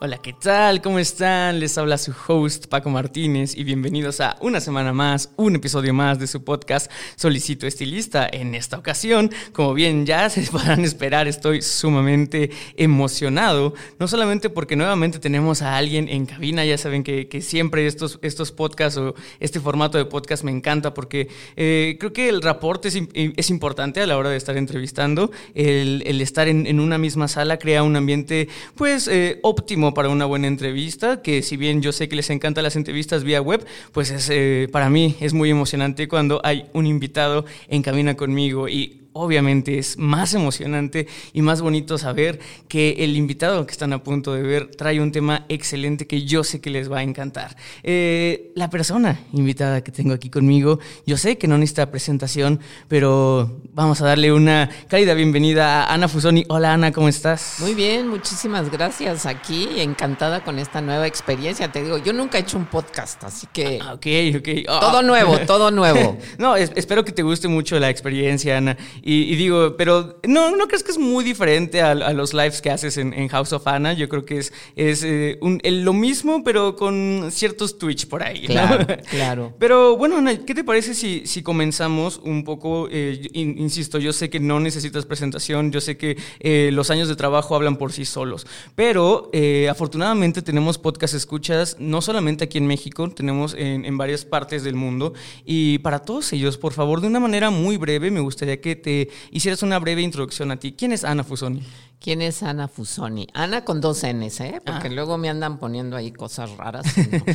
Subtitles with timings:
[0.00, 0.80] Hola, ¿qué tal?
[0.80, 1.58] ¿Cómo están?
[1.58, 6.20] Les habla su host Paco Martínez y bienvenidos a una semana más, un episodio más
[6.20, 8.28] de su podcast Solicito Estilista.
[8.32, 14.76] En esta ocasión, como bien ya se podrán esperar, estoy sumamente emocionado, no solamente porque
[14.76, 19.58] nuevamente tenemos a alguien en cabina, ya saben que, siempre estos, estos podcasts o este
[19.58, 21.26] formato de podcast me encanta porque
[21.56, 26.20] eh, creo que el reporte es, es, importante a la hora de estar entrevistando, el,
[26.20, 31.22] estar en, una misma sala crea un ambiente pues eh, óptimo para una buena entrevista,
[31.22, 34.68] que si bien yo sé que les encantan las entrevistas vía web, pues es, eh,
[34.70, 39.98] para mí es muy emocionante cuando hay un invitado en cabina conmigo y obviamente es
[39.98, 42.38] más emocionante y más bonito saber
[42.68, 46.44] que el invitado que están a punto de ver trae un tema excelente que yo
[46.44, 47.56] sé que les va a encantar.
[47.82, 53.60] Eh, la persona invitada que tengo aquí conmigo, yo sé que no necesita presentación, pero
[53.72, 56.44] vamos a darle una cálida bienvenida a Ana Fusoni.
[56.48, 57.56] Hola Ana, ¿cómo estás?
[57.58, 59.26] Muy bien, muchísimas gracias.
[59.26, 61.72] Aquí encantada con esta nueva experiencia.
[61.72, 63.80] Te digo, yo nunca he hecho un podcast, así que...
[63.82, 64.06] Ah, ok,
[64.38, 64.80] ok.
[64.80, 66.16] Todo nuevo, todo nuevo.
[66.38, 68.76] no, espero que te guste mucho la experiencia, Ana.
[69.10, 72.98] Y, digo, pero ¿no, ¿no crees que es muy diferente a, los lives que haces
[72.98, 73.94] en, House of Anna?
[73.94, 78.44] Yo creo que es, es eh, lo mismo, pero con ciertos Twitch por ahí.
[78.44, 79.54] Claro, claro.
[79.58, 82.86] Pero bueno, Ana, ¿qué te parece si, si comenzamos un poco?
[82.90, 87.16] Eh, insisto, yo sé que no necesitas presentación, yo sé que eh, los años de
[87.16, 89.30] trabajo hablan por sí solos, pero
[89.70, 94.74] afortunadamente tenemos podcast escuchas no solamente aquí en México, tenemos en, en varias partes del
[94.74, 95.14] mundo.
[95.46, 98.97] Y para todos ellos, por favor, de una manera muy breve, me gustaría que te
[99.30, 100.72] hicieras una breve introducción a ti.
[100.72, 101.62] ¿Quién es Ana Fusoni?
[102.00, 103.26] ¿Quién es Ana Fusoni?
[103.34, 104.60] Ana con dos Ns, ¿eh?
[104.64, 104.92] Porque ah.
[104.92, 106.86] luego me andan poniendo ahí cosas raras.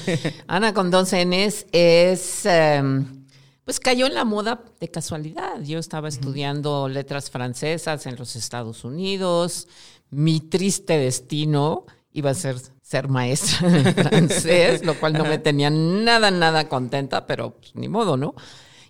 [0.47, 2.45] Ana con dos Ns es...
[2.45, 3.23] Em,
[3.65, 5.61] pues cayó en la moda de casualidad.
[5.61, 9.67] Yo estaba estudiando letras francesas en los Estados Unidos.
[10.09, 12.57] Mi triste destino iba a ser
[12.93, 17.87] ser maestra de francés, lo cual no me tenía nada, nada contenta, pero pues, ni
[17.87, 18.35] modo, ¿no?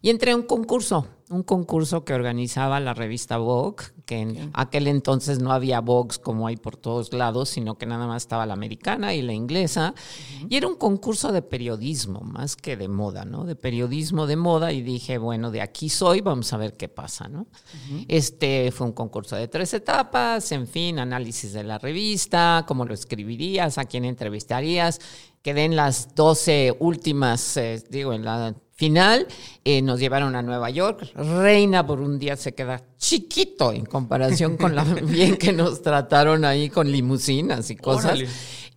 [0.04, 4.88] Y entré a un concurso, un concurso que organizaba la revista Vogue, que en aquel
[4.88, 8.52] entonces no había Vogue como hay por todos lados, sino que nada más estaba la
[8.52, 9.96] americana y la inglesa.
[10.50, 13.46] Y era un concurso de periodismo, más que de moda, ¿no?
[13.46, 14.74] De periodismo de moda.
[14.74, 17.48] Y dije, bueno, de aquí soy, vamos a ver qué pasa, ¿no?
[18.10, 22.94] Este fue un concurso de tres etapas, en fin, análisis de la revista, cómo lo
[22.94, 25.00] escribirías, a quién entrevistarías.
[25.42, 29.28] Quedé en las 12 últimas, eh, digo, en la final,
[29.64, 31.12] eh, nos llevaron a Nueva York.
[31.16, 36.44] Reina por un día se queda chiquito en comparación con la bien que nos trataron
[36.46, 38.20] ahí con limusinas y cosas.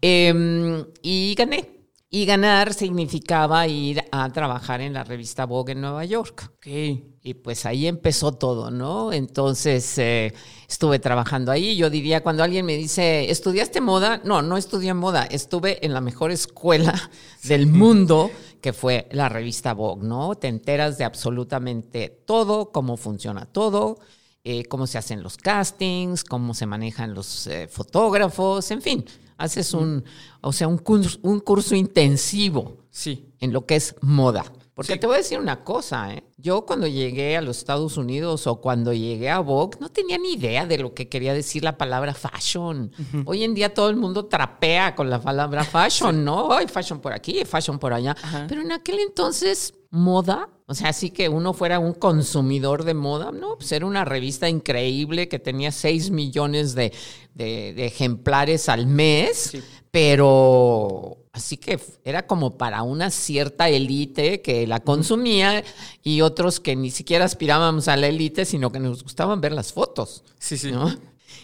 [0.00, 1.70] Em, y gané.
[2.08, 6.52] Y ganar significaba ir a trabajar en la revista Vogue en Nueva York.
[6.64, 9.12] Y pues ahí empezó todo, ¿no?
[9.12, 10.32] Entonces eh,
[10.68, 11.76] estuve trabajando ahí.
[11.76, 14.20] Yo diría, cuando alguien me dice, ¿estudiaste moda?
[14.24, 15.24] No, no estudié moda.
[15.24, 17.10] Estuve en la mejor escuela
[17.42, 18.30] del mundo
[18.60, 20.34] que fue la revista Vogue, ¿no?
[20.34, 23.98] Te enteras de absolutamente todo, cómo funciona todo,
[24.44, 29.04] eh, cómo se hacen los castings, cómo se manejan los eh, fotógrafos, en fin,
[29.38, 30.04] haces un,
[30.40, 33.32] o sea, un curso, un curso intensivo sí.
[33.40, 34.44] en lo que es moda.
[34.76, 36.22] Porque te voy a decir una cosa, ¿eh?
[36.36, 40.34] yo cuando llegué a los Estados Unidos o cuando llegué a Vogue no tenía ni
[40.34, 42.92] idea de lo que quería decir la palabra fashion.
[43.24, 46.52] Hoy en día todo el mundo trapea con la palabra fashion, ¿no?
[46.52, 48.14] Hay fashion por aquí, fashion por allá.
[48.48, 53.32] Pero en aquel entonces, moda, o sea, así que uno fuera un consumidor de moda,
[53.32, 56.92] no, pues era una revista increíble que tenía 6 millones de,
[57.38, 59.56] ejemplares al mes,
[59.96, 65.64] pero Así que era como para una cierta élite que la consumía
[66.02, 69.72] y otros que ni siquiera aspirábamos a la élite, sino que nos gustaban ver las
[69.72, 70.22] fotos.
[70.38, 70.70] Sí, sí.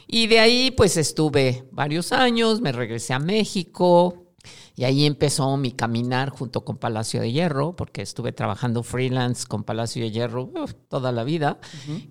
[0.07, 4.32] Y de ahí pues estuve varios años, me regresé a México
[4.75, 9.65] Y ahí empezó mi caminar junto con Palacio de Hierro, porque estuve trabajando freelance con
[9.65, 10.51] Palacio de Hierro
[10.89, 11.59] toda la vida.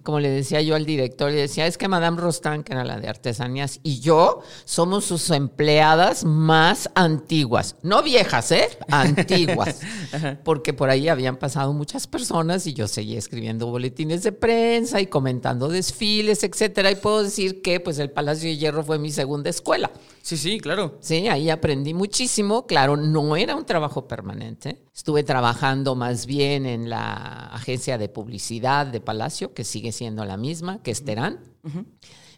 [0.04, 3.00] Como le decía yo al director, le decía, es que Madame Rostand, que era la
[3.00, 7.78] de artesanías, y yo somos sus empleadas más antiguas.
[7.82, 8.70] No viejas, ¿eh?
[8.90, 9.80] Antiguas.
[10.44, 15.08] porque por ahí habían pasado muchas personas y yo seguía escribiendo boletines de prensa y
[15.08, 16.92] comentando desfiles, etcétera.
[16.92, 19.92] Y puedo decir que pues el Palacio de Hierro fue mi segunda escuela.
[20.22, 20.98] Sí, sí, claro.
[21.02, 22.51] Sí, ahí aprendí muchísimo.
[22.68, 24.84] Claro, no era un trabajo permanente.
[24.94, 30.38] Estuve trabajando más bien en la agencia de publicidad de Palacio, que sigue siendo la
[30.38, 31.40] misma, que es Terán.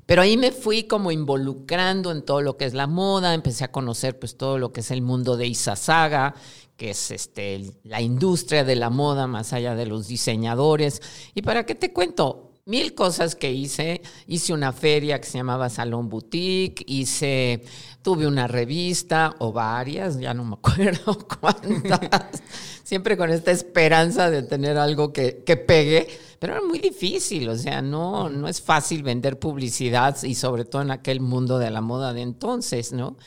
[0.06, 3.72] Pero ahí me fui como involucrando en todo lo que es la moda, empecé a
[3.72, 6.36] conocer pues todo lo que es el mundo de Isasaga,
[6.76, 11.02] que es este, la industria de la moda más allá de los diseñadores.
[11.34, 12.53] ¿Y para qué te cuento?
[12.66, 14.02] Mil cosas que hice.
[14.28, 17.64] Hice una feria que se llamaba Salón Boutique, hice,
[18.02, 22.42] tuve una revista o varias, ya no me acuerdo cuántas.
[22.84, 26.08] Siempre con esta esperanza de tener algo que, que pegue,
[26.40, 30.82] pero era muy difícil, o sea, no, no es fácil vender publicidad y sobre todo
[30.82, 33.18] en aquel mundo de la moda de entonces, ¿no?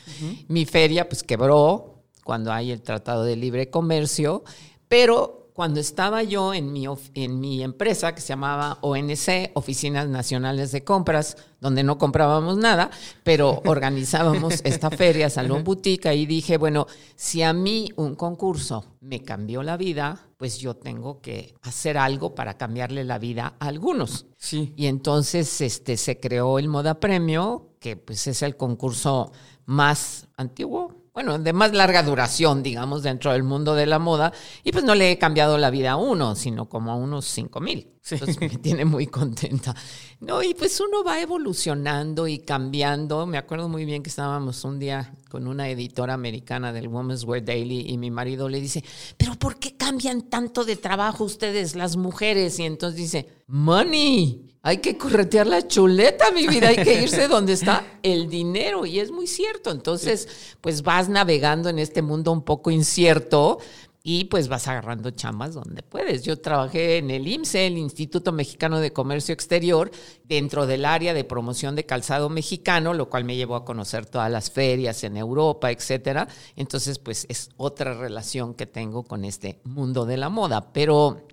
[0.47, 4.43] Mi feria pues quebró cuando hay el Tratado de Libre Comercio,
[4.87, 10.71] pero cuando estaba yo en mi, en mi empresa que se llamaba ONC, Oficinas Nacionales
[10.71, 12.91] de Compras, donde no comprábamos nada,
[13.23, 19.23] pero organizábamos esta feria, Salón Boutique, y dije, bueno, si a mí un concurso me
[19.23, 24.27] cambió la vida, pues yo tengo que hacer algo para cambiarle la vida a algunos.
[24.37, 24.75] Sí.
[24.77, 29.31] Y entonces este, se creó el Moda Premio, que pues es el concurso
[29.65, 34.31] más antiguo, bueno, de más larga duración, digamos, dentro del mundo de la moda.
[34.63, 37.59] Y pues no le he cambiado la vida a uno, sino como a unos cinco
[37.59, 37.91] mil.
[38.07, 39.75] Entonces me tiene muy contenta.
[40.19, 43.25] No, y pues uno va evolucionando y cambiando.
[43.25, 47.43] Me acuerdo muy bien que estábamos un día con una editora americana del Women's Wear
[47.43, 48.83] Daily y mi marido le dice,
[49.17, 52.59] pero ¿por qué cambian tanto de trabajo ustedes, las mujeres?
[52.59, 57.53] Y entonces dice, money hay que corretear la chuleta, mi vida, hay que irse donde
[57.53, 58.85] está el dinero.
[58.85, 59.71] Y es muy cierto.
[59.71, 60.27] Entonces,
[60.59, 63.59] pues vas navegando en este mundo un poco incierto
[64.03, 66.23] y pues vas agarrando chamas donde puedes.
[66.23, 69.89] Yo trabajé en el IMSE, el Instituto Mexicano de Comercio Exterior,
[70.25, 74.29] dentro del área de promoción de calzado mexicano, lo cual me llevó a conocer todas
[74.29, 76.27] las ferias en Europa, etcétera.
[76.57, 80.73] Entonces, pues es otra relación que tengo con este mundo de la moda.
[80.73, 81.25] Pero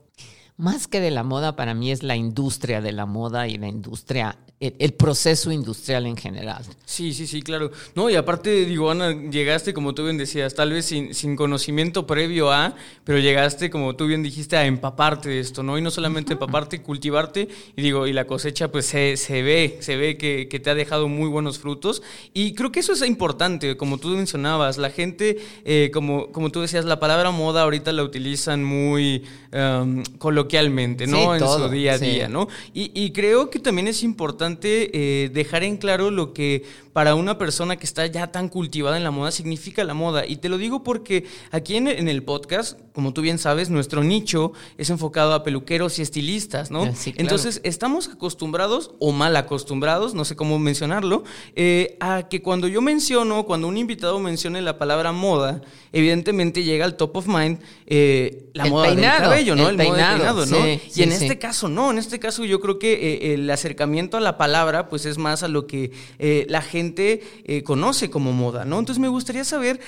[0.57, 3.69] más que de la moda, para mí es la industria de la moda y la
[3.69, 6.65] industria el, proceso industrial en general.
[6.85, 7.71] Sí, sí, sí, claro.
[7.95, 12.07] No, y aparte, digo, Ana, llegaste, como tú bien decías, tal vez sin, sin conocimiento
[12.07, 12.75] previo a,
[13.05, 15.77] pero llegaste, como tú bien dijiste, a empaparte de esto, ¿no?
[15.77, 19.97] Y no solamente empaparte, cultivarte, y digo, y la cosecha, pues se, se ve, se
[19.97, 22.03] ve que, que, te ha dejado muy buenos frutos.
[22.33, 26.61] Y creo que eso es importante, como tú mencionabas, la gente, eh, como, como tú
[26.61, 30.05] decías, la palabra moda ahorita la utilizan muy um,
[30.45, 31.35] coloquialmente, ¿no?
[31.35, 32.49] en su día a día, ¿no?
[32.73, 36.65] Y, y creo que también es importante eh, dejar en claro lo que
[36.95, 40.27] para una persona que está ya tan cultivada en la moda significa la moda.
[40.27, 44.53] Y te lo digo porque aquí en, el podcast, como tú bien sabes, nuestro nicho
[44.79, 46.89] es enfocado a peluqueros y estilistas, ¿no?
[47.17, 51.25] Entonces, estamos acostumbrados, o mal acostumbrados, no sé cómo mencionarlo,
[51.57, 55.63] eh, a que cuando yo menciono, cuando un invitado mencione la palabra moda,
[55.93, 59.69] evidentemente llega al top of mind eh, la moda del cabello, ¿no?
[59.69, 60.59] El, peinado, ¿no?
[60.65, 64.39] y en este caso, no, en este caso yo creo que el acercamiento a la
[64.39, 68.79] palabra, pues es más a lo que eh, la gente eh, conoce como moda, ¿no?
[68.79, 69.81] Entonces me gustaría saber,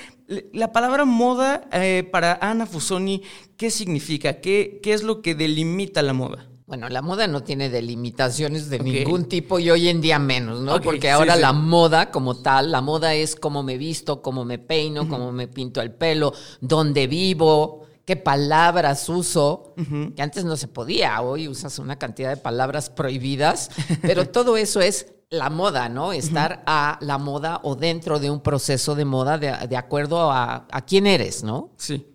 [0.53, 3.23] la palabra moda eh, para Ana Fusoni,
[3.57, 4.41] ¿qué significa?
[4.41, 6.49] ¿Qué, ¿Qué es lo que delimita la moda?
[6.67, 10.81] Bueno, la moda no tiene delimitaciones de ningún tipo y hoy en día menos, ¿no?
[10.81, 15.09] Porque ahora la moda como tal, la moda es cómo me visto, cómo me peino,
[15.09, 19.75] cómo me pinto el pelo, dónde vivo, qué palabras uso,
[20.17, 23.71] que antes no se podía, hoy usas una cantidad de palabras prohibidas,
[24.03, 26.13] pero todo eso es la moda, ¿no?
[26.13, 30.85] Estar a la moda o dentro de un proceso de moda de, acuerdo a, a,
[30.85, 31.71] quién eres, ¿no?
[31.77, 32.07] Sí.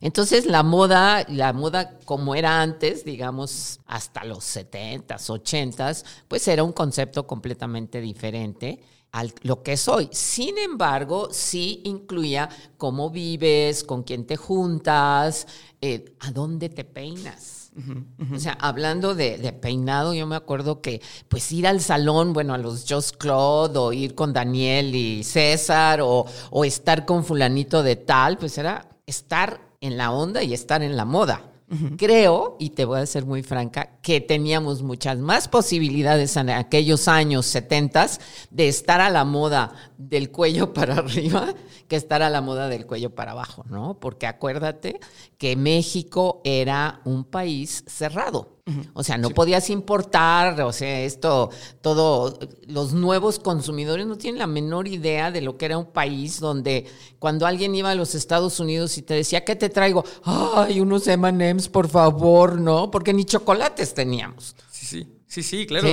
[0.00, 6.64] Entonces la moda, la moda como era antes, digamos, hasta los 70s, 80s, pues era
[6.64, 10.08] un concepto completamente diferente a lo que soy.
[10.10, 15.46] Sin embargo, sí incluía cómo vives, con quién te juntas,
[15.80, 17.61] eh, a dónde te peinas.
[18.34, 22.58] O sea, hablando de, peinado, yo me acuerdo que pues ir al salón, bueno, a
[22.58, 27.96] los Just Claude o ir con Daniel y César o, o estar con fulanito de
[27.96, 31.51] tal, pues era estar en la onda y estar en la moda.
[31.96, 37.08] Creo, y te voy a ser muy franca, que teníamos muchas más posibilidades en aquellos
[37.08, 38.08] años 70
[38.50, 41.54] de estar a la moda del cuello para arriba
[41.88, 43.98] que estar a la moda del cuello para abajo, ¿no?
[44.00, 45.00] Porque acuérdate
[45.38, 48.51] que México era un país cerrado.
[48.94, 51.50] O sea, no podías importar, o sea, esto,
[51.80, 52.38] todo,
[52.68, 56.86] los nuevos consumidores no tienen la menor idea de lo que era un país donde
[57.18, 60.04] cuando alguien iba a los Estados Unidos y te decía, ¿qué te traigo?
[60.22, 62.88] Ay, unos M&M's, por favor, ¿no?
[62.88, 64.54] Porque ni chocolates teníamos.
[64.70, 65.88] Sí, sí, sí, sí, claro.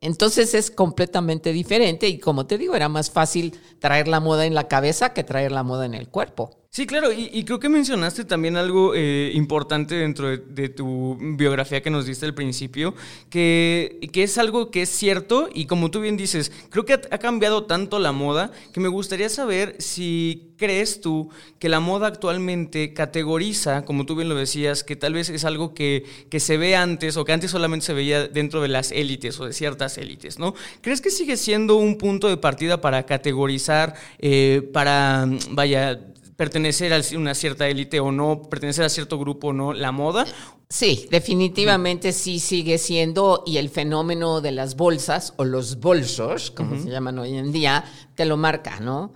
[0.00, 4.54] Entonces es completamente diferente y como te digo, era más fácil traer la moda en
[4.56, 6.61] la cabeza que traer la moda en el cuerpo.
[6.74, 11.90] Sí, claro, y, creo que mencionaste también algo eh, importante dentro de, tu biografía que
[11.90, 12.94] nos diste al principio,
[13.28, 17.18] que, que, es algo que es cierto y como tú bien dices, creo que ha,
[17.18, 22.94] cambiado tanto la moda que me gustaría saber si crees tú que la moda actualmente
[22.94, 26.74] categoriza, como tú bien lo decías, que tal vez es algo que, que se ve
[26.74, 30.38] antes o que antes solamente se veía dentro de las élites o de ciertas élites,
[30.38, 30.54] ¿no?
[30.80, 36.00] ¿Crees que sigue siendo un punto de partida para categorizar, eh, para, vaya,
[36.42, 40.26] pertenecer a una cierta élite o no, pertenecer a cierto grupo o no, la moda.
[40.68, 46.82] Sí, definitivamente sí sigue siendo, y el fenómeno de las bolsas o los bolsos, como
[46.82, 47.84] se llaman hoy en día,
[48.14, 49.12] te lo marca, ¿no?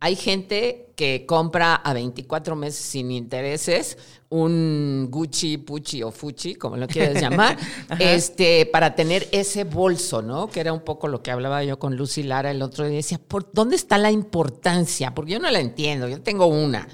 [0.00, 3.98] Hay gente que compra a 24 meses sin intereses
[4.28, 7.56] un Gucci, Pucci o Fucci, como lo quieras llamar,
[7.98, 10.48] este, para tener ese bolso, ¿no?
[10.48, 12.96] Que era un poco lo que hablaba yo con Lucy Lara el otro día.
[12.96, 15.14] Decía, ¿por dónde está la importancia?
[15.14, 16.88] Porque yo no la entiendo, yo tengo una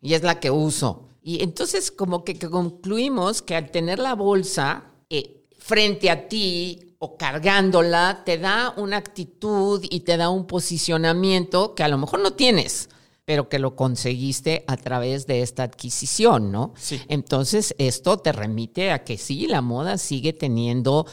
[0.00, 1.08] y es la que uso.
[1.22, 7.16] Y entonces como que, concluimos que al tener la bolsa eh, frente a ti o
[7.16, 12.34] cargándola, te da una actitud y te da un posicionamiento que a lo mejor no
[12.34, 12.88] tienes
[13.24, 16.74] pero que lo conseguiste a través de esta adquisición, ¿no?
[16.76, 17.00] Sí.
[17.06, 21.06] Entonces, esto te remite a que sí, la moda sigue teniendo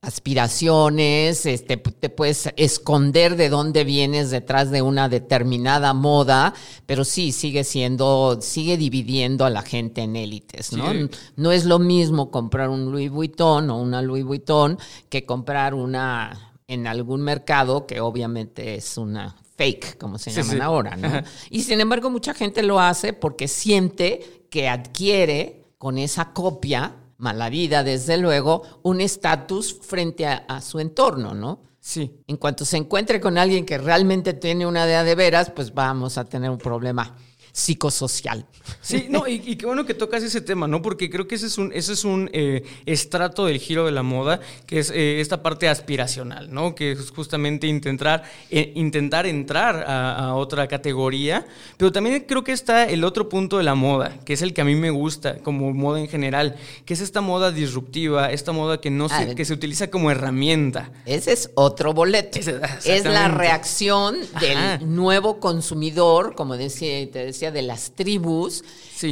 [0.00, 6.54] aspiraciones, este, te puedes esconder de dónde vienes detrás de una determinada moda,
[6.86, 10.92] pero sí sigue siendo, sigue dividiendo a la gente en élites, ¿no?
[11.36, 16.52] No es lo mismo comprar un Louis Vuitton o una Louis Vuitton que comprar una
[16.68, 21.22] en algún mercado que obviamente es una fake, como se llaman ahora, ¿no?
[21.50, 27.48] Y sin embargo mucha gente lo hace porque siente que adquiere con esa copia mala
[27.48, 31.60] vida, desde luego, un estatus frente a, su entorno, ¿no?
[31.80, 32.20] Sí.
[32.26, 36.18] En cuanto se encuentre con alguien que realmente tiene una idea de veras, pues vamos
[36.18, 37.16] a tener un problema
[37.56, 38.44] psicosocial.
[38.82, 40.82] Sí, no, y, qué bueno que tocas ese tema, ¿no?
[40.82, 44.02] Porque creo que ese es un, ese es un eh, estrato del giro de la
[44.02, 46.74] moda, que es eh, esta parte aspiracional, ¿no?
[46.74, 51.46] Que es justamente intentar, eh, intentar entrar a, otra categoría,
[51.78, 54.60] pero también creo que está el otro punto de la moda, que es el que
[54.60, 58.80] a mí me gusta, como moda en general, que es esta moda disruptiva, esta moda
[58.80, 60.90] que no se, que se utiliza como herramienta.
[61.06, 62.38] Ese es otro boleto.
[62.84, 68.64] Es, la reacción del nuevo consumidor, como decía, te decía, de las tribus,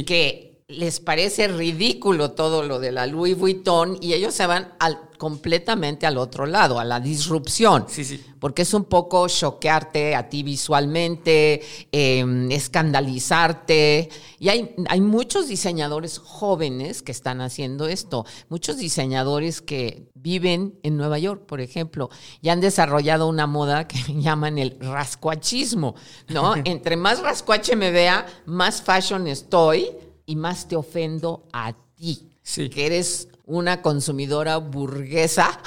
[0.03, 4.99] que les parece ridículo todo lo de la Louis Vuitton y ellos se van al,
[5.17, 7.85] completamente al otro lado, a la disrupción.
[7.87, 8.23] Sí, sí.
[8.39, 14.09] Porque es un poco choquearte a ti visualmente, em, escandalizarte.
[14.39, 18.25] Y hay, hay muchos diseñadores jóvenes que están haciendo esto.
[18.49, 22.09] Muchos diseñadores que viven en Nueva York, por ejemplo,
[22.41, 25.95] y han desarrollado una moda que llaman el rascuachismo,
[26.29, 26.55] ¿no?
[26.65, 29.89] Entre más rascuache me vea, más fashion estoy
[30.25, 32.27] y más te ofendo a ti.
[32.41, 32.69] Sí.
[32.69, 35.59] Que eres una consumidora burguesa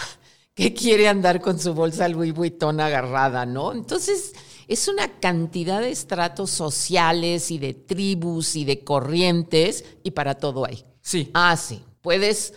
[0.54, 3.72] que quiere andar con su bolsa Louis Vuitton agarrada, ¿no?
[3.72, 4.32] Entonces,
[4.66, 10.66] es una cantidad de estratos sociales y de tribus y de corrientes y para todo
[10.66, 10.84] hay.
[11.00, 11.30] Sí.
[11.32, 11.80] Ah, sí.
[12.02, 12.54] Puedes,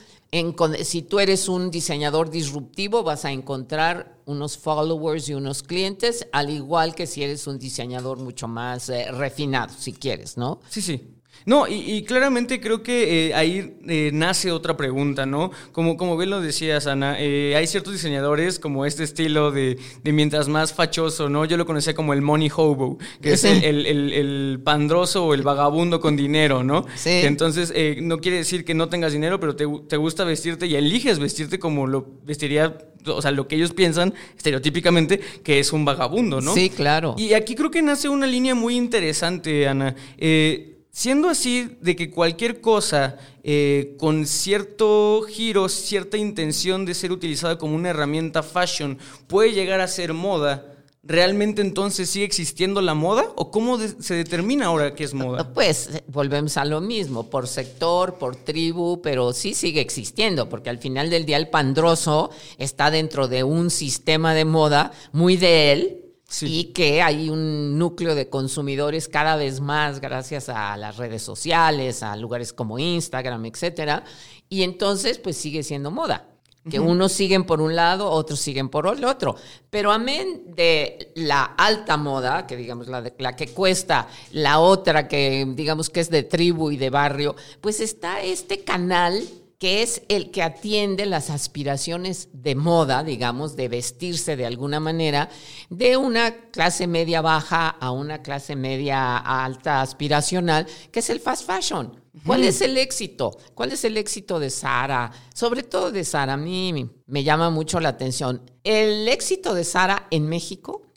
[0.84, 6.50] si tú eres un diseñador disruptivo, vas a encontrar unos followers y unos clientes, al
[6.50, 10.60] igual que si eres un diseñador mucho más eh, refinado, si quieres, ¿no?
[10.70, 11.21] Sí, sí.
[11.45, 15.51] No, y, claramente creo que eh, ahí eh, nace otra pregunta, ¿no?
[15.71, 20.48] Como, como bien lo decías, Ana, eh, hay ciertos diseñadores como este estilo de, mientras
[20.48, 21.45] más fachoso, ¿no?
[21.45, 26.15] Yo lo conocía como el money hobo, que es el, pandroso o el vagabundo con
[26.15, 26.86] dinero, ¿no?
[26.95, 27.21] Sí.
[27.24, 31.19] entonces, no quiere decir que no tengas dinero, pero te, te gusta vestirte y eliges
[31.19, 36.41] vestirte como lo vestiría o sea, lo que ellos piensan estereotípicamente que es un vagabundo,
[36.41, 36.53] ¿no?
[36.53, 37.15] Sí, claro.
[37.17, 39.95] Y aquí creo que nace una línea muy interesante, Ana.
[40.17, 47.13] Eh, Siendo así de que cualquier cosa eh, con cierto giro, cierta intención de ser
[47.13, 52.93] utilizada como una herramienta fashion puede llegar a ser moda, ¿realmente entonces sigue existiendo la
[52.93, 53.24] moda?
[53.38, 55.53] ¿O cómo se determina ahora qué es moda?
[55.53, 60.69] Pues eh, volvemos a lo mismo, por sector, por tribu, pero sí sigue existiendo, porque
[60.69, 65.71] al final del día el pandroso está dentro de un sistema de moda muy de
[65.71, 66.00] él.
[66.42, 72.04] Y que hay un núcleo de consumidores cada vez más gracias a las redes sociales,
[72.04, 74.04] a lugares como Instagram, etcétera.
[74.50, 76.28] Y entonces, pues sigue siendo moda
[76.70, 79.36] que unos siguen por un lado, otros siguen por el otro.
[79.70, 85.46] Pero amén de la alta moda, que digamos la, la que cuesta, la otra que
[85.56, 89.24] digamos que es de tribu y de barrio, pues está este canal
[89.62, 95.30] que es el que atiende las aspiraciones de moda, digamos, de vestirse de alguna manera,
[95.70, 101.46] de una clase media baja a una clase media alta aspiracional, que es el fast
[101.46, 102.01] fashion.
[102.25, 103.38] ¿Cuál es el éxito?
[103.53, 105.12] ¿Cuál es el éxito de Sara?
[105.32, 108.41] Sobre todo de Sara, a mí me llama mucho la atención.
[108.63, 110.88] El éxito de Sara en México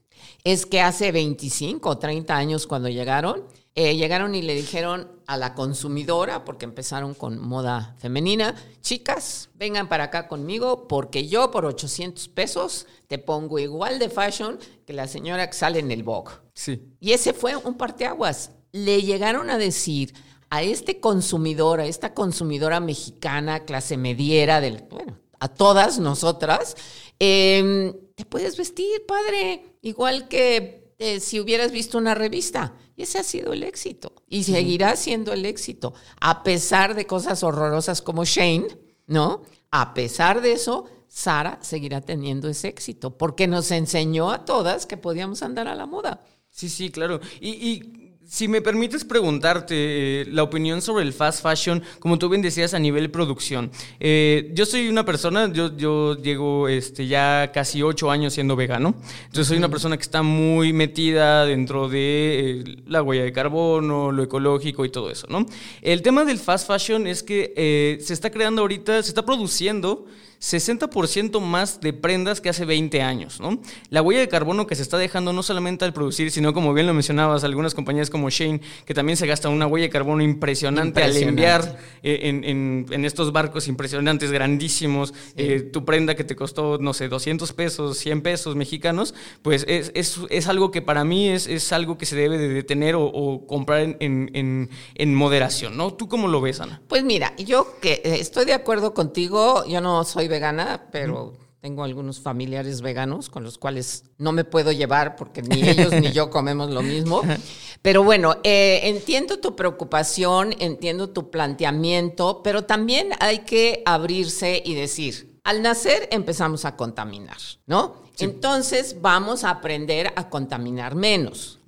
[0.43, 3.45] es que hace 25 o 30 años cuando llegaron,
[3.77, 9.89] eh, llegaron y le dijeron a la consumidora, porque empezaron con moda femenina, chicas, vengan
[9.89, 15.09] para acá conmigo porque yo por 800 pesos te pongo igual de fashion que la
[15.09, 16.35] señora que sale en el Vogue.
[16.53, 16.83] Sí.
[17.01, 18.53] Y ese fue un parteaguas.
[18.71, 20.15] Le llegaron a decir
[20.51, 26.77] a este consumidor, a esta consumidora mexicana, clase mediera, del, bueno, a todas nosotras,
[27.19, 32.75] em, te puedes vestir, padre, igual que eh, si hubieras visto una revista.
[32.97, 34.13] Y ese ha sido el éxito.
[34.29, 35.95] Y seguirá siendo el éxito.
[36.21, 38.69] A pesar de cosas horrorosas como Shane,
[39.07, 39.43] ¿no?
[39.71, 43.19] A pesar de eso, Sara seguirá teniendo ese éxito.
[43.19, 46.25] Porque nos enseñó a todas que podíamos andar a la moda.
[46.51, 47.21] Sí, sí, claro.
[47.41, 49.75] y si me permites preguntarte
[50.23, 53.71] eh, la opinión sobre el fast fashion, como tú bien decías, a nivel producción.
[54.01, 58.95] Eh, yo soy una persona, yo, yo llego este, ya casi ocho años siendo vegano,
[59.27, 64.11] entonces soy una persona que está muy metida dentro de eh, la huella de carbono,
[64.11, 65.47] lo ecológico y todo eso, ¿no?
[65.83, 70.07] El tema del fast fashion es que se está creando ahorita, se está produciendo
[70.45, 73.61] 60% más de prendas que hace 20 años, ¿no?
[73.89, 76.87] La huella de carbono que se está dejando no solamente al producir, sino como bien
[76.87, 81.03] lo mencionabas, algunas compañías como Shane, que también se gastan una huella de carbono impresionante,
[81.03, 86.93] al enviar eh, en, estos barcos impresionantes, grandísimos, eh, tu prenda que te costó, no
[86.93, 91.73] sé, 200 pesos, 100 pesos mexicanos, pues es, es, algo que para mí es, es,
[91.73, 95.95] algo que se debe de detener o, comprar en, en moderación, ¿no?
[95.95, 96.83] ¿Tú cómo lo ves, Ana?
[96.89, 101.85] Pues mira, yo que eh, estoy de acuerdo contigo, yo no soy vegana, pero tengo
[101.85, 106.29] algunos familiares veganos con los cuales no me puedo llevar porque ni ellos ni yo
[106.29, 107.23] comemos lo mismo.
[107.81, 114.75] Pero bueno, eh, entiendo tu preocupación, entiendo tu planteamiento, pero también hay que abrirse y
[114.75, 118.05] decir, al nacer empezamos a contaminar, ¿no?
[118.19, 121.59] Entonces vamos a aprender a contaminar menos,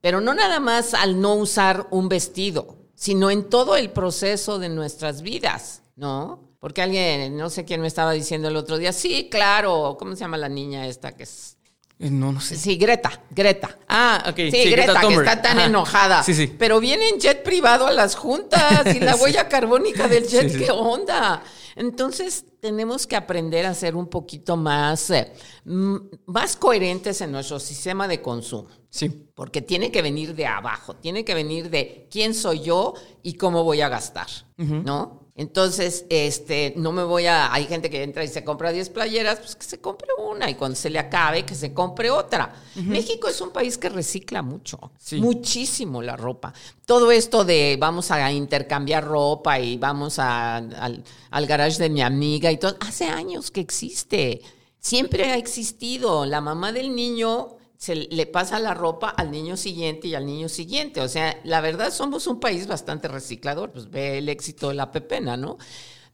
[0.00, 4.70] pero no nada más al no usar un vestido, sino en todo el proceso de
[4.70, 6.45] nuestras vidas, ¿no?
[6.66, 10.22] Porque alguien, no sé quién me estaba diciendo el otro día, sí, claro, ¿cómo se
[10.22, 11.58] llama la niña esta que es?
[12.00, 12.56] Eh, no, no sé.
[12.56, 13.78] Sí, Greta, Greta.
[13.86, 14.34] Ah, ok.
[14.50, 16.24] Sí, Greta, que está tan enojada.
[16.24, 16.48] Sí, sí.
[16.58, 20.72] Pero viene en jet privado a las juntas y la huella carbónica del jet, ¿qué
[20.72, 21.40] onda?
[21.76, 25.32] Entonces, tenemos que aprender a ser un poquito más, eh,
[25.64, 28.66] más coherentes en nuestro sistema de consumo.
[28.90, 29.28] Sí.
[29.36, 33.62] Porque tiene que venir de abajo, tiene que venir de quién soy yo y cómo
[33.62, 34.26] voy a gastar,
[34.56, 35.25] ¿no?
[35.38, 37.52] Entonces, este, no me voy a.
[37.52, 40.54] Hay gente que entra y se compra 10 playeras, pues que se compre una y
[40.54, 42.54] cuando se le acabe, que se compre otra.
[42.74, 46.54] México es un país que recicla mucho, muchísimo la ropa.
[46.86, 52.50] Todo esto de vamos a intercambiar ropa y vamos al, al garage de mi amiga
[52.50, 54.40] y todo, hace años que existe.
[54.78, 56.24] Siempre ha existido.
[56.24, 60.48] La mamá del niño se le pasa la ropa al niño siguiente y al niño
[60.48, 61.00] siguiente.
[61.00, 64.90] O sea, la verdad somos un país bastante reciclador, pues ve el éxito de la
[64.90, 65.58] pepena, ¿no?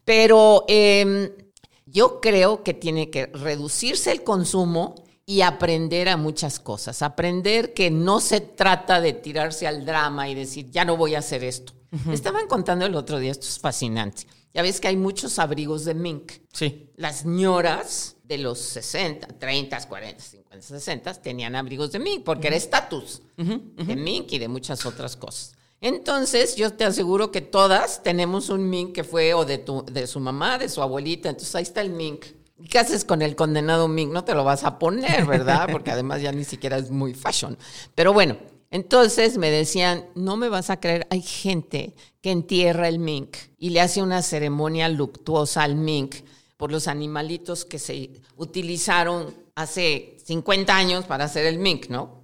[0.05, 1.29] Pero em,
[1.85, 4.95] yo creo que tiene que reducirse el consumo
[5.25, 7.01] y aprender a muchas cosas.
[7.01, 11.19] Aprender que no se trata de tirarse al drama y decir, ya no voy a
[11.19, 11.73] hacer esto.
[12.11, 14.23] estaban contando el otro día, esto es fascinante.
[14.53, 16.33] Ya ves que hay muchos abrigos de mink.
[16.51, 16.91] Sí.
[16.95, 22.55] Las ñoras de los 60, 30, 40, 50, 60 tenían abrigos de mink porque era
[22.55, 25.53] estatus de mink y de muchas otras cosas.
[25.81, 30.07] Entonces, yo te aseguro que todas tenemos un mink que fue o de, tu, de
[30.07, 31.27] su mamá, de su abuelita.
[31.27, 32.25] Entonces, ahí está el mink.
[32.69, 34.11] ¿Qué haces con el condenado mink?
[34.13, 35.67] No te lo vas a poner, ¿verdad?
[35.69, 37.57] Porque además ya ni siquiera es muy fashion.
[37.95, 38.37] Pero bueno,
[38.71, 43.71] entonces me decían, no me vas a creer, hay gente que entierra el mink y
[43.71, 46.15] le hace una ceremonia luctuosa al mink
[46.55, 52.23] por los animalitos que se utilizaron hace 50 años para hacer el mink, ¿no?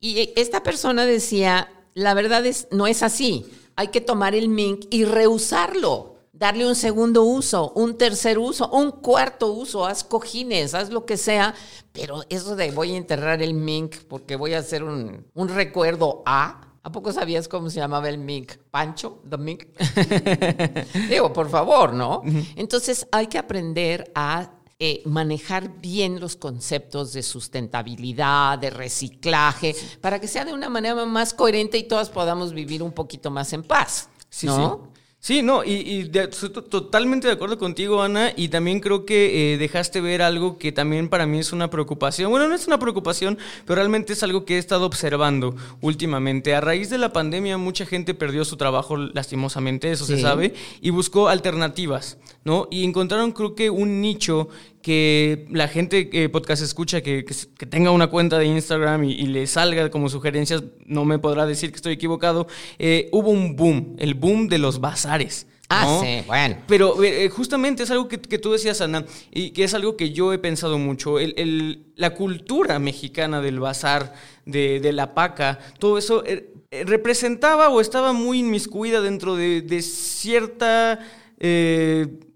[0.00, 3.46] Y esta persona decía, la verdad es, no es así.
[3.76, 8.90] Hay que tomar el mink y reusarlo, darle un segundo uso, un tercer uso, un
[8.90, 11.54] cuarto uso, haz cojines, haz lo que sea,
[11.92, 16.22] pero eso de voy a enterrar el mink porque voy a hacer un, un recuerdo
[16.26, 18.56] a, ¿A poco sabías cómo se llamaba el mink?
[18.70, 19.22] ¿Pancho?
[19.26, 19.64] ¿The mink?
[21.08, 22.22] Digo, por favor, ¿no?
[22.56, 30.20] Entonces hay que aprender a eh, manejar bien los conceptos de sustentabilidad, de reciclaje, para
[30.20, 33.62] que sea de una manera más coherente y todas podamos vivir un poquito más en
[33.62, 34.08] paz.
[34.42, 34.80] ¿no?
[34.84, 34.93] Sí,
[35.42, 40.20] no, y, estoy totalmente de acuerdo contigo, Ana, y también creo que eh, dejaste ver
[40.20, 42.30] algo que también para mí es una preocupación.
[42.30, 46.54] Bueno, no es una preocupación, pero realmente es algo que he estado observando últimamente.
[46.54, 50.90] A raíz de la pandemia, mucha gente perdió su trabajo lastimosamente, eso se sabe, y
[50.90, 52.68] buscó alternativas, ¿no?
[52.70, 54.50] Y encontraron, creo que, un nicho
[54.84, 59.46] que la gente que podcast escucha, que, que, tenga una cuenta de Instagram y, le
[59.46, 62.46] salga como sugerencias, no me podrá decir que estoy equivocado,
[62.78, 65.46] eh, hubo un boom, el boom de los bazares.
[65.70, 66.58] Ah, sí, bueno.
[66.68, 70.34] Pero eh, justamente es algo que, tú decías, Ana, y que es algo que yo
[70.34, 71.18] he pensado mucho.
[71.18, 74.12] El, la cultura mexicana del bazar,
[74.44, 76.52] de, la paca, todo eso eh,
[76.84, 81.00] representaba o estaba muy inmiscuida dentro de, de cierta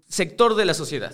[0.09, 1.13] sector de la sociedad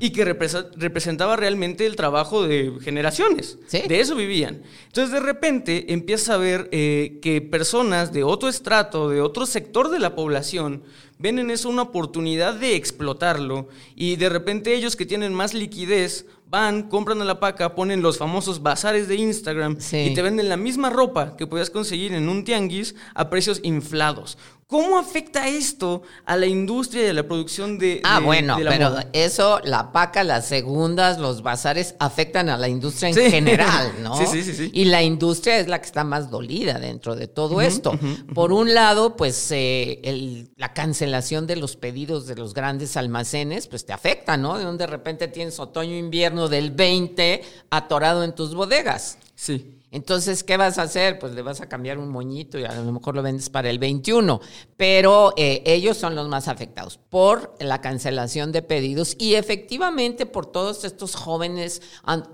[0.00, 3.58] y que representaba realmente el trabajo de generaciones.
[3.70, 4.62] De eso vivían.
[4.86, 9.90] Entonces de repente empieza a ver eh, que personas de otro estrato, de otro sector
[9.90, 10.82] de la población,
[11.18, 16.26] ven en eso una oportunidad de explotarlo y de repente ellos que tienen más liquidez
[16.50, 20.56] van, compran a la paca, ponen los famosos bazares de Instagram y te venden la
[20.56, 24.38] misma ropa que podías conseguir en un tianguis a precios inflados.
[24.68, 28.02] ¿Cómo afecta esto a la industria a la producción de...
[28.04, 33.30] Ah, bueno, pero eso, la paca, las segundas, los bazares afectan a la industria en
[33.30, 34.14] general, ¿no?
[34.18, 37.28] Sí, sí, sí, sí, Y la industria es la que está más dolida dentro de
[37.28, 37.98] todo esto.
[38.34, 43.86] Por un lado, pues eh, la cancelación de los pedidos de los grandes almacenes, pues
[43.86, 44.58] te afecta, ¿no?
[44.58, 49.16] De donde de repente tienes otoño-invierno del 20 atorado en tus bodegas.
[49.34, 49.77] Sí.
[49.90, 51.18] Entonces, ¿qué vas a hacer?
[51.18, 53.78] Pues le vas a cambiar un moñito y a lo mejor lo vendes para el
[53.78, 54.40] 21.
[54.76, 60.46] Pero eh, ellos son los más afectados por la cancelación de pedidos y efectivamente por
[60.46, 61.80] todos estos jóvenes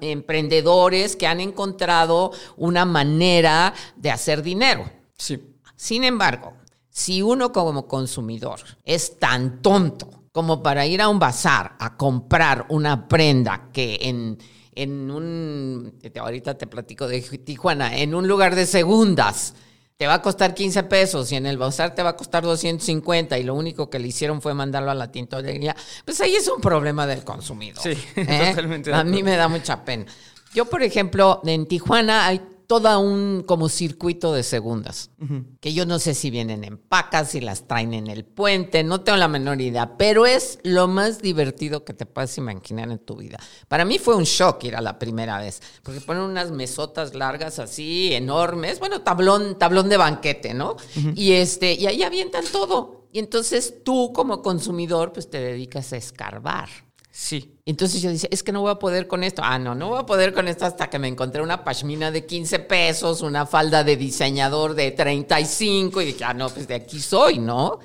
[0.01, 4.91] emprendedores que han encontrado una manera de hacer dinero.
[5.17, 5.41] Sí.
[5.77, 6.55] Sin embargo,
[6.89, 12.67] si uno como consumidor es tan tonto como para ir a un bazar a comprar
[12.69, 14.39] una prenda que en
[14.77, 19.55] en un, ahorita te platico de Tijuana, en un lugar de segundas,
[19.97, 23.39] te va a costar 15 pesos y en el bazar te va a costar 250
[23.39, 26.61] y lo único que le hicieron fue mandarlo a la tintorería, pues ahí es un
[26.61, 27.83] problema del consumidor.
[27.83, 28.49] Sí, ¿eh?
[28.51, 28.93] totalmente.
[28.93, 30.07] A mí me da mucha pena.
[30.53, 35.11] Yo, por ejemplo, en Tijuana hay todo un como circuito de segundas,
[35.61, 39.01] que yo no sé si vienen en pacas, si las traen en el puente, no
[39.01, 43.17] tengo la menor idea, pero es lo más divertido que te puedes imaginar en tu
[43.17, 43.39] vida.
[43.69, 47.59] Para mí fue un shock ir a la primera vez, porque ponen unas mesotas largas
[47.59, 50.77] así, enormes, bueno, tablón, tablón de banquete, ¿no?
[51.15, 53.09] Y este, y ahí avientan todo.
[53.13, 56.69] Y entonces tú como consumidor, pues te dedicas a escarbar.
[57.17, 57.61] Sí.
[57.65, 59.41] Entonces yo decía, es que no voy a poder con esto.
[59.45, 62.27] Ah, no, no voy a poder con esto hasta que me encontré una pashmina de
[62.27, 66.99] 15 pesos, una falda de diseñador de 35 y dije, ah, no, pues de aquí
[66.99, 67.79] soy, ¿no?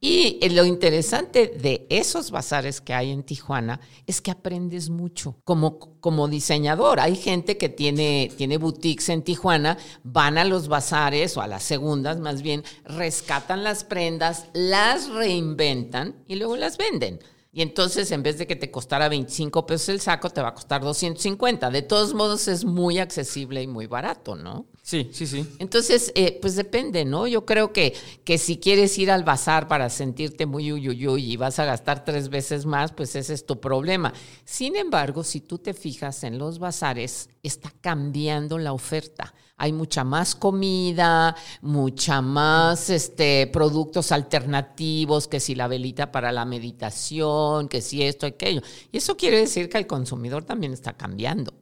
[0.00, 5.78] Y lo interesante de esos bazares que hay en Tijuana es que aprendes mucho como,
[6.00, 6.98] como diseñador.
[6.98, 11.62] Hay gente que tiene, tiene boutiques en Tijuana, van a los bazares o a las
[11.62, 17.20] segundas más bien, rescatan las prendas, las reinventan y luego las venden.
[17.50, 20.54] Y entonces, en vez de que te costara 25 pesos el saco, te va a
[20.54, 21.70] costar 250.
[21.70, 24.66] De todos modos, es muy accesible y muy barato, ¿no?
[24.82, 25.46] Sí, sí, sí.
[25.58, 27.26] Entonces, eh, pues depende, ¿no?
[27.26, 31.58] Yo creo que, que si quieres ir al bazar para sentirte muy uyuyuy y vas
[31.58, 34.12] a gastar tres veces más, pues ese es tu problema.
[34.44, 40.04] Sin embargo, si tú te fijas en los bazares, está cambiando la oferta hay mucha
[40.04, 47.80] más comida, mucha más este, productos alternativos, que si la velita para la meditación, que
[47.80, 48.62] si esto, aquello.
[48.92, 51.52] Y eso quiere decir que el consumidor también está cambiando.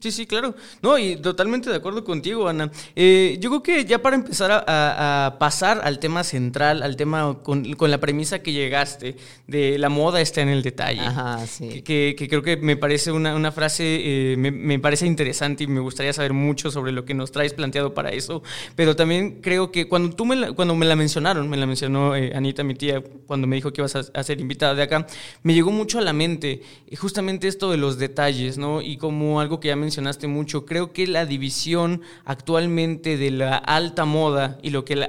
[0.00, 0.54] Sí, sí, claro.
[0.82, 2.70] No, y totalmente de acuerdo contigo, Ana.
[2.94, 7.64] Eh, yo creo que ya para empezar a, pasar al tema central, al tema con,
[7.80, 11.00] la premisa que llegaste de la moda está en el detalle.
[11.00, 11.80] Ajá, sí.
[11.80, 16.34] Que, creo que me parece una, frase, eh, me, parece interesante y me gustaría saber
[16.34, 18.42] mucho sobre lo que nos traes planteado para eso.
[18.74, 22.16] Pero también creo que cuando tú me la, cuando me la mencionaron, me la mencionó
[22.16, 25.06] eh, Anita, mi tía, cuando me dijo que ibas a, ser invitada de acá,
[25.42, 26.62] me llegó mucho a la mente
[26.98, 28.80] justamente esto de los detalles, ¿no?
[28.80, 34.06] Y como algo que ya mencionaste mucho, creo que la división actualmente de la alta
[34.06, 35.06] moda y lo que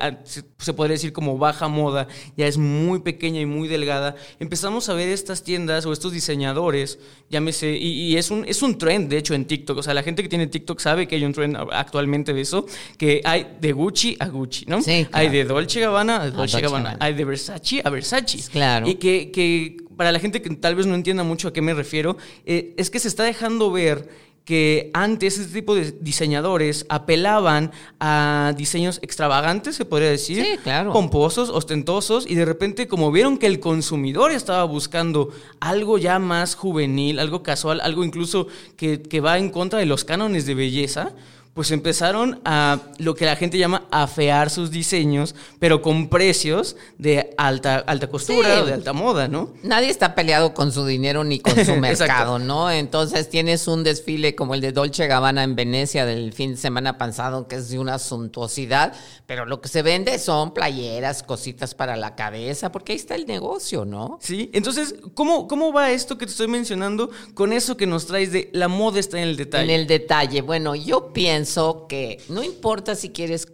[0.58, 4.94] se podría decir como baja moda ya es muy pequeña y muy delgada, empezamos a
[4.94, 9.18] ver estas tiendas o estos diseñadores, llámese, y, y es, un, es un trend de
[9.18, 11.56] hecho en TikTok, o sea, la gente que tiene TikTok sabe que hay un trend
[11.72, 12.66] actualmente de eso,
[12.98, 14.82] que hay de Gucci a Gucci, ¿no?
[14.82, 18.40] Sí, Hay de Dolce Gabbana a Dolce, Gabbana, hay de Versace a Versace.
[18.52, 18.88] Claro.
[18.88, 21.74] Y que, que para la gente que tal vez no entienda mucho a qué me
[21.74, 24.08] refiero, eh, es que se está dejando ver
[24.48, 30.94] que antes este tipo de diseñadores apelaban a diseños extravagantes, se podría decir, sí, claro.
[30.94, 36.56] pomposos, ostentosos, y de repente como vieron que el consumidor estaba buscando algo ya más
[36.56, 41.12] juvenil, algo casual, algo incluso que, que va en contra de los cánones de belleza,
[41.58, 47.34] pues empezaron a lo que la gente llama afear sus diseños, pero con precios de
[47.36, 49.56] alta, alta costura o de alta moda, ¿no?
[49.64, 52.70] Nadie está peleado con su dinero ni con su mercado, ¿no?
[52.70, 57.00] Entonces tienes un desfile como el de Dolce Gabbana en Venecia del fin de semana
[57.00, 58.94] pasado, que es de una suntuosidad,
[59.26, 63.26] pero lo que se vende son playeras, cositas para la cabeza, porque ahí está el
[63.26, 64.20] negocio, ¿no?
[64.22, 68.32] Sí, entonces, ¿cómo, cómo va esto que te estoy mencionando con eso que nos traes
[68.32, 69.64] de la moda está en el detalle?
[69.64, 71.47] En el detalle, bueno, yo pienso
[71.88, 73.48] que no importa si quieres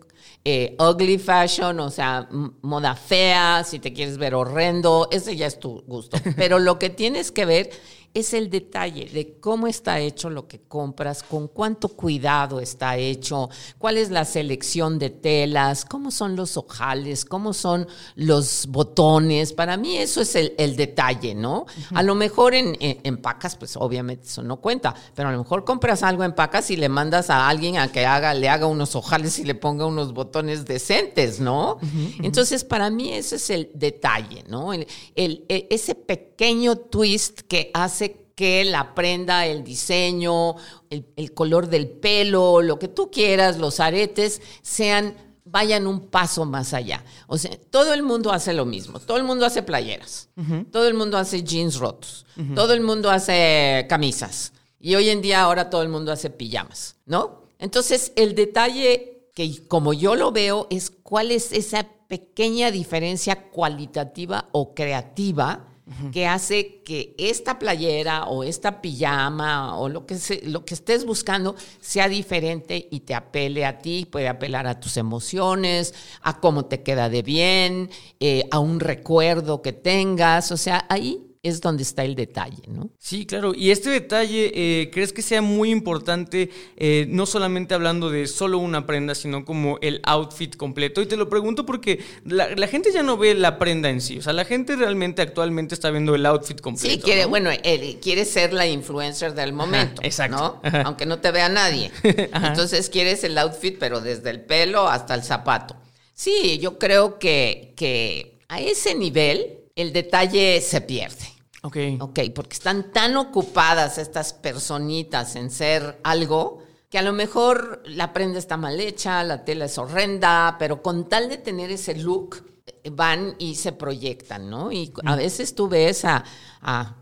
[0.45, 2.27] eh, ugly fashion, o sea,
[2.61, 6.17] moda fea, si te quieres ver horrendo, ese ya es tu gusto.
[6.35, 7.69] Pero lo que tienes que ver
[8.13, 13.49] es el detalle de cómo está hecho lo que compras, con cuánto cuidado está hecho,
[13.79, 19.53] cuál es la selección de telas, cómo son los ojales, cómo son los botones.
[19.53, 21.65] Para mí eso es el, detalle, ¿no?
[21.93, 25.63] A lo mejor en, en, pacas, pues obviamente eso no cuenta, pero a lo mejor
[25.63, 28.95] compras algo en pacas y le mandas a alguien a que haga, le haga unos
[28.95, 31.77] ojales y le ponga unos botones decentes, ¿no?
[32.21, 34.73] Entonces, para mí ese es el detalle, ¿no?
[34.73, 38.02] el, e, ese pequeño twist que hace
[38.35, 40.55] que la prenda, el diseño,
[40.89, 45.15] el, color del pelo, lo que tú quieras, los aretes, sean,
[45.45, 47.03] vayan un paso más allá.
[47.27, 48.99] O sea, todo el mundo hace lo mismo.
[48.99, 50.29] Todo el mundo hace playeras.
[50.71, 52.25] Todo el mundo hace jeans rotos.
[52.55, 54.53] Todo el mundo hace camisas.
[54.79, 57.43] Y hoy en día ahora todo el mundo hace pijamas, ¿no?
[57.59, 64.49] Entonces, el detalle que como yo lo veo es cuál es esa pequeña diferencia cualitativa
[64.51, 65.72] o creativa
[66.13, 71.55] que hace que esta playera o esta pijama o lo que, lo que estés buscando
[71.81, 76.83] sea diferente y te apele a ti, puede apelar a tus emociones, a cómo te
[76.83, 77.89] queda de bien,
[78.21, 82.89] eh, a un recuerdo que tengas, o sea, ahí es donde está el detalle, ¿no?
[82.97, 83.53] Sí, claro.
[83.53, 88.59] Y este detalle, eh, ¿crees que sea muy importante, eh, no solamente hablando de solo
[88.59, 91.01] una prenda, sino como el outfit completo?
[91.01, 94.17] Y te lo pregunto porque la, gente ya no ve la prenda en sí.
[94.19, 96.95] O sea, la gente realmente actualmente está viendo el outfit completo.
[96.95, 100.01] Sí, quiere, bueno, él quiere ser la influencer del momento.
[100.01, 100.61] exacto.
[100.63, 100.79] ¿no?
[100.85, 101.91] Aunque no te vea nadie.
[102.03, 105.75] Entonces quieres el outfit, pero desde el pelo hasta el zapato.
[106.13, 111.32] Sí, yo creo que, que a ese nivel el detalle se pierde.
[111.65, 111.77] Ok.
[112.01, 118.13] Ok, porque están tan ocupadas estas personitas en ser algo que a lo mejor la
[118.13, 122.52] prenda está mal hecha, la tela es horrenda, pero con tal de tener ese look,
[122.91, 124.71] van y se proyectan, ¿no?
[124.71, 126.23] Y a veces tú ves a,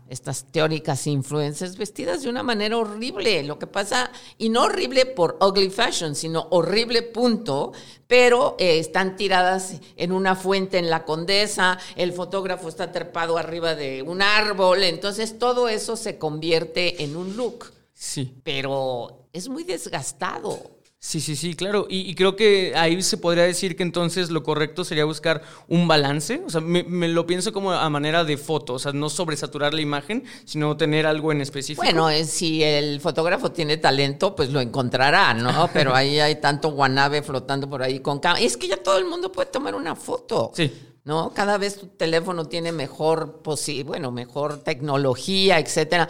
[0.08, 5.38] estas teóricas influencers vestidas de una manera horrible, lo que pasa, y no horrible por
[5.40, 7.72] ugly fashion, sino horrible punto,
[8.08, 13.76] pero eh, están tiradas en una fuente en la condesa, el fotógrafo está trepado arriba
[13.76, 17.72] de un árbol, entonces todo eso se convierte en un look.
[17.94, 18.34] Sí.
[18.42, 20.81] Pero es muy desgastado.
[21.04, 21.88] Sí, sí, sí, claro.
[21.90, 26.40] Y, creo que ahí se podría decir que entonces lo correcto sería buscar un balance.
[26.46, 29.80] O sea, me, lo pienso como a manera de foto, o sea, no sobresaturar la
[29.80, 31.82] imagen, sino tener algo en específico.
[31.82, 35.68] Bueno, si el fotógrafo tiene talento, pues lo encontrará, ¿no?
[35.72, 38.40] Pero ahí hay tanto guanabe flotando por ahí con cámara.
[38.40, 40.52] Es que ya todo el mundo puede tomar una foto.
[40.54, 40.70] Sí.
[41.04, 41.32] ¿no?
[41.34, 43.42] Cada vez tu teléfono tiene mejor,
[43.84, 46.08] bueno, mejor tecnología, etcétera.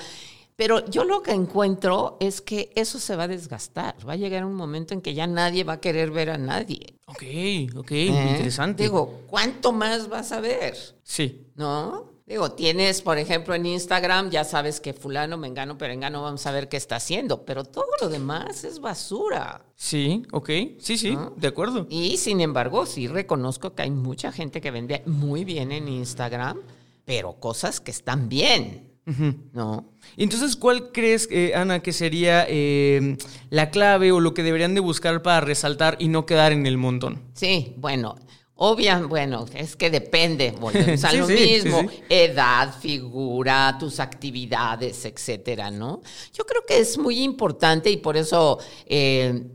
[0.57, 3.97] Pero yo lo que encuentro es que eso se va a desgastar.
[4.07, 6.95] Va a llegar un momento en que ya nadie va a querer ver a nadie.
[7.07, 7.23] Ok,
[7.77, 8.07] ok, ¿Eh?
[8.07, 8.83] interesante.
[8.83, 10.77] Digo, ¿cuánto más vas a ver?
[11.03, 11.47] Sí.
[11.55, 12.13] ¿No?
[12.27, 16.69] Digo, tienes, por ejemplo, en Instagram, ya sabes que fulano, mengano, perengano, vamos a ver
[16.69, 19.67] qué está haciendo, pero todo lo demás es basura.
[19.75, 21.87] Sí, ok, sí, sí, de acuerdo.
[21.91, 26.61] Y sin embargo, sí reconozco que hay mucha gente que vende muy bien en Instagram,
[27.05, 28.92] pero cosas que están bien.
[29.53, 29.93] ¿No?
[30.17, 33.17] Entonces, ¿cuál crees, eh, Ana, que sería eh,
[33.51, 36.79] la clave o lo que deberían de buscar para resaltar y no quedar en el
[36.79, 37.21] montón?
[37.35, 38.17] Sí, bueno,
[38.65, 46.01] Obvia, bueno, es que depende, volvemos a lo mismo, edad, figura, tus actividades, etcétera, ¿no?
[46.33, 49.49] Yo creo que es muy importante y por eso eh,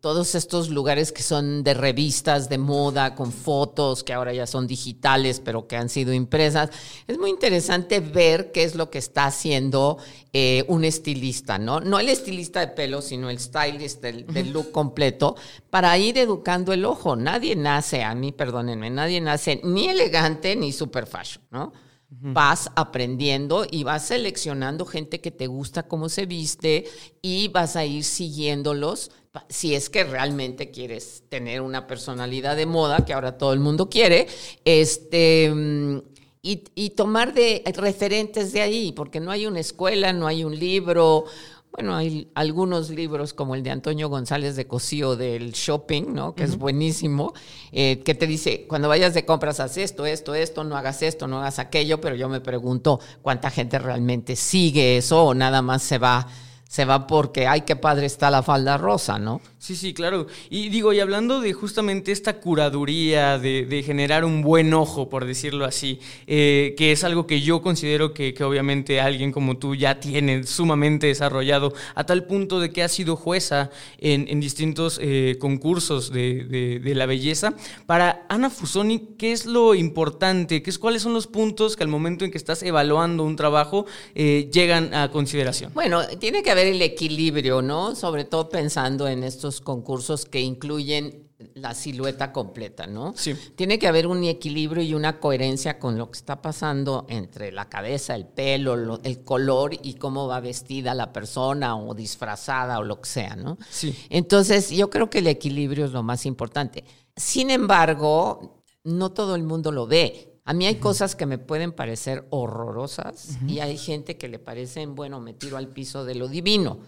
[0.00, 4.66] todos estos lugares que son de revistas de moda con fotos que ahora ya son
[4.66, 6.70] digitales pero que han sido impresas,
[7.06, 9.98] es muy interesante ver qué es lo que está haciendo
[10.32, 11.80] eh, un estilista, ¿no?
[11.80, 15.36] No el estilista de pelo, sino el stylist del, del, look completo
[15.68, 17.14] para ir educando el ojo.
[17.14, 21.72] Nadie nace, a mí perdónenme, nadie nace ni elegante ni super fashion, ¿no?
[22.12, 26.84] Vas aprendiendo y vas seleccionando gente que te gusta cómo se viste
[27.22, 29.12] y vas a ir siguiéndolos
[29.48, 33.88] si es que realmente quieres tener una personalidad de moda, que ahora todo el mundo
[33.88, 34.26] quiere,
[34.64, 35.98] este, mm,
[36.42, 40.58] y, y, tomar de referentes de ahí, porque no hay una escuela, no hay un
[40.58, 41.26] libro.
[41.70, 46.34] Bueno, hay algunos libros como el de Antonio González de Cosío del shopping, ¿no?
[46.34, 47.32] Que es buenísimo,
[47.70, 51.28] eh, que te dice, cuando vayas de compras, haz esto, esto, esto, no hagas esto,
[51.28, 55.82] no hagas aquello, pero yo me pregunto cuánta gente realmente sigue eso o nada más
[55.82, 56.26] se va
[56.70, 59.40] se va porque, ay, qué padre está la falda rosa, ¿no?
[59.60, 60.26] Sí, sí, claro.
[60.48, 65.66] Y digo, y hablando de justamente esta curaduría, de, generar un buen ojo, por decirlo
[65.66, 70.44] así, eh, que es algo que yo considero que, obviamente alguien como tú ya tiene
[70.44, 76.80] sumamente desarrollado, a tal punto de que ha sido jueza en, distintos eh, concursos de,
[76.94, 77.52] la belleza.
[77.84, 80.62] Para Ana Fusoni, ¿qué es lo importante?
[80.62, 83.84] ¿Qué es, ¿Cuáles son los puntos que al momento en que estás evaluando un trabajo
[84.14, 85.70] eh, llegan a consideración?
[85.74, 87.94] Bueno, tiene que haber el equilibrio, ¿no?
[87.94, 93.14] Sobre todo pensando en estos concursos que incluyen la silueta completa, ¿no?
[93.16, 93.34] Sí.
[93.56, 97.68] Tiene que haber un equilibrio y una coherencia con lo que está pasando entre la
[97.68, 103.00] cabeza, el pelo, el color y cómo va vestida la persona o disfrazada o lo
[103.00, 103.56] que sea, ¿no?
[103.70, 103.96] Sí.
[104.10, 106.84] Entonces, yo creo que el equilibrio es lo más importante.
[107.16, 110.26] Sin embargo, no todo el mundo lo ve.
[110.44, 114.96] A mí hay cosas que me pueden parecer horrorosas y hay gente que le parecen,
[114.96, 116.80] bueno, me tiro al piso de lo divino.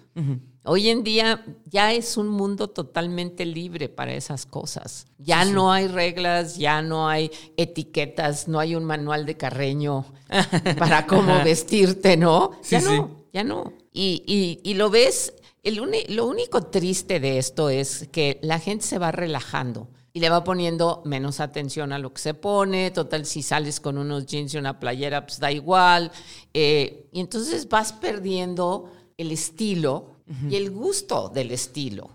[0.64, 5.07] Hoy en día ya es un mundo totalmente libre para esas cosas.
[5.18, 10.05] Ya no hay reglas, ya no hay etiquetas, no hay un manual de carreño
[10.79, 12.53] para cómo vestirte, ¿no?
[12.70, 13.72] ya no, ya no.
[13.92, 18.98] Y, y, lo ves, el lo único triste de esto es que la gente se
[18.98, 22.92] va relajando y le va poniendo menos atención a lo que se pone.
[22.92, 26.12] Total, si sales con unos jeans y una playera, pues da igual.
[26.55, 30.12] Eh, y entonces vas perdiendo el estilo
[30.48, 32.11] y el gusto del estilo.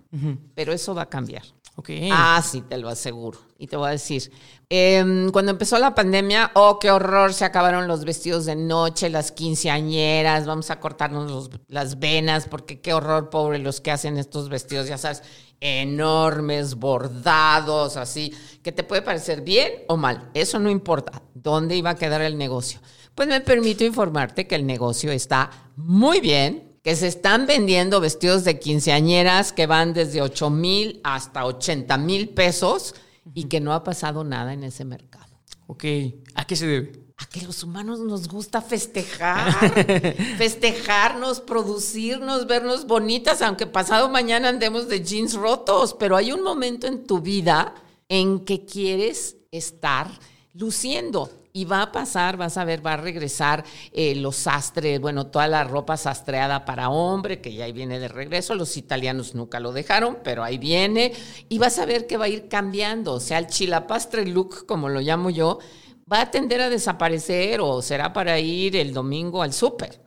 [0.55, 1.43] Pero eso va a cambiar.
[1.79, 2.09] Okay.
[2.11, 3.37] Ah, sí, te lo aseguro.
[3.59, 4.31] Y te voy a decir,
[4.67, 9.31] em, cuando empezó la pandemia, oh, qué horror, se acabaron los vestidos de noche, las
[9.31, 14.87] quinceañeras, vamos a cortarnos las venas, porque qué horror, pobre, los que hacen estos vestidos,
[14.87, 15.21] ya sabes,
[15.59, 21.91] enormes, bordados, así, que te puede parecer bien o mal, eso no importa, ¿dónde iba
[21.91, 22.79] a quedar el negocio?
[23.13, 28.45] Pues me permito informarte que el negocio está muy bien, que se están vendiendo vestidos
[28.45, 32.95] de quinceañeras que van desde 8 mil hasta 80 mil pesos
[33.33, 35.37] y que no ha pasado nada en ese mercado.
[35.65, 35.83] Ok,
[36.33, 36.93] ¿a qué se debe?
[37.17, 39.53] A que los humanos nos gusta festejar,
[40.37, 46.87] festejarnos, producirnos, vernos bonitas, aunque pasado mañana andemos de jeans rotos, pero hay un momento
[46.87, 47.75] en tu vida
[48.07, 50.09] en que quieres estar
[50.53, 55.25] luciendo y va a pasar, vas a ver, va a regresar eh, los sastres, bueno,
[55.25, 58.53] toda la ropa sastreada para hombre, que ya ahí viene de regreso.
[58.53, 61.13] Los italianos nunca lo dejaron, pero ahí viene.
[61.49, 63.13] Y vas a ver que va a ir cambiando.
[63.13, 65.57] O sea, el chilapastre look, como lo llamo yo,
[66.11, 69.99] va a tender a desaparecer o será para ir el domingo al súper.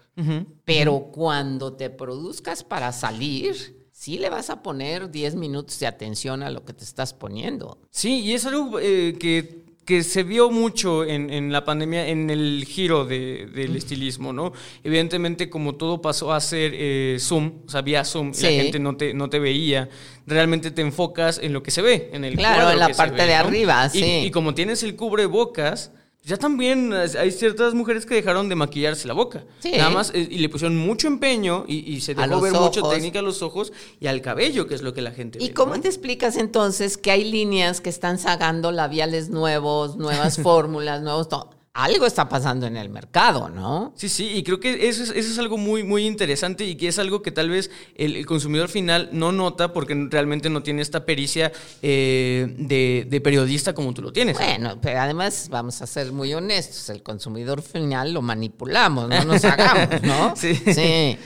[0.64, 6.42] Pero cuando te produzcas para salir, sí le vas a poner 10 minutos de atención
[6.42, 7.78] a lo que te estás poniendo.
[7.90, 12.64] Sí, y es algo eh, que que se vio mucho en, la pandemia en el
[12.64, 14.52] giro del estilismo, ¿no?
[14.84, 18.96] Evidentemente, como todo pasó a ser eh, Zoom, o sea, vía Zoom, la gente no
[18.96, 19.88] te, no te veía,
[20.26, 23.34] realmente te enfocas en lo que se ve, en el Claro, en la parte de
[23.34, 24.22] arriba, sí.
[24.26, 29.14] Y, como tienes el cubrebocas, ya también hay ciertas mujeres que dejaron de maquillarse la
[29.14, 29.44] boca.
[29.64, 33.22] Nada más, eh, y le pusieron mucho empeño y, se dejó ver mucho técnica a
[33.22, 36.37] los ojos y al cabello, que es lo que la gente ¿Y cómo te explicas
[36.37, 41.28] entonces que hay líneas que están sacando labiales nuevos, nuevas fórmulas, nuevos...
[41.72, 43.92] algo está pasando en el mercado, ¿no?
[43.94, 46.88] Sí, sí, y creo que eso es, eso es algo muy, muy interesante y que
[46.88, 51.06] es algo que tal vez el, consumidor final no nota porque realmente no tiene esta
[51.06, 54.37] pericia eh, de, de, periodista como tú lo tienes.
[54.37, 59.44] Bueno, pero además vamos a ser muy honestos, el consumidor final lo manipulamos, no nos
[59.44, 60.35] hagamos, ¿no?
[60.37, 60.54] sí.
[60.54, 61.16] Sí.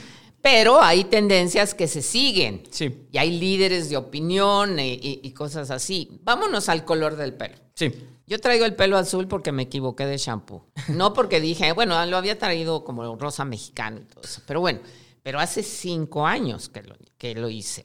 [0.43, 2.61] Pero hay tendencias que se siguen.
[2.69, 3.07] Sí.
[3.11, 6.19] Y hay líderes de opinión y, y cosas así.
[6.21, 7.55] Vámonos al color del pelo.
[7.73, 7.91] Sí.
[8.27, 10.65] Yo traigo el pelo azul porque me equivoqué de shampoo.
[10.89, 14.41] No porque dije, bueno, lo había traído como rosa mexicano y todo eso.
[14.47, 14.79] Pero bueno,
[15.25, 17.83] pero hace cinco años que lo, que lo hice.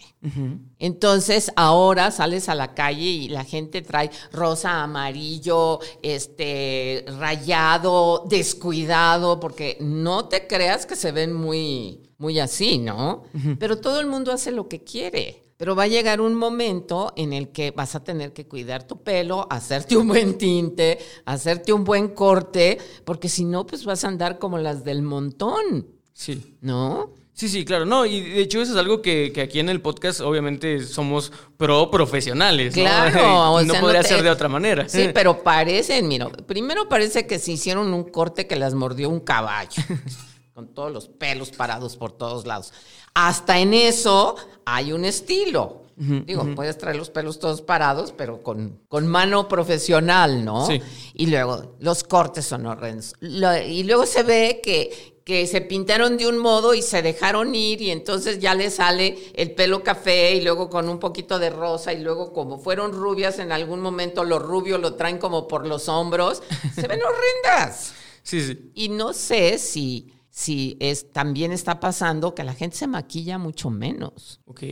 [0.78, 9.40] Entonces ahora sales a la calle y la gente trae rosa, amarillo, este, rayado, descuidado,
[9.40, 13.24] porque no te creas que se ven muy, muy así, ¿no?
[13.58, 15.49] Pero todo el mundo hace lo que quiere.
[15.60, 19.02] Pero va a llegar un momento en el que vas a tener que cuidar tu
[19.02, 24.08] pelo, hacerte un buen tinte, hacerte un buen corte, porque si no, pues vas a
[24.08, 25.86] andar como las del montón.
[26.14, 26.56] Sí.
[26.62, 27.12] ¿No?
[27.34, 27.84] Sí, sí, claro.
[27.84, 31.90] No, y de hecho eso es algo que, aquí en el podcast obviamente somos pro
[31.90, 32.72] profesionales.
[32.72, 33.62] Claro.
[33.66, 34.88] no podría ser de otra manera.
[34.88, 39.20] Sí, pero parecen, mira, primero parece que se hicieron un corte que las mordió un
[39.20, 39.82] caballo.
[40.60, 42.74] con todos los pelos parados por todos lados.
[43.14, 44.36] Hasta en eso
[44.66, 45.86] hay un estilo.
[45.96, 50.66] Digo, puedes traer los pelos todos parados, pero con, con mano profesional, ¿no?
[50.66, 50.80] Sí.
[51.14, 53.14] Y luego los cortes son horrendos.
[53.20, 57.80] y luego se ve que, que se pintaron de un modo y se dejaron ir
[57.80, 61.92] y entonces ya le sale el pelo café y luego con un poquito de rosa
[61.94, 65.88] y luego como fueron rubias en algún momento, los rubios lo traen como por los
[65.88, 66.42] hombros.
[66.74, 67.94] Se ven horrendas.
[68.22, 68.70] Sí, sí.
[68.74, 73.68] Y no sé si si es, también está pasando que la gente se maquilla mucho
[73.68, 74.40] menos.
[74.46, 74.62] Ok.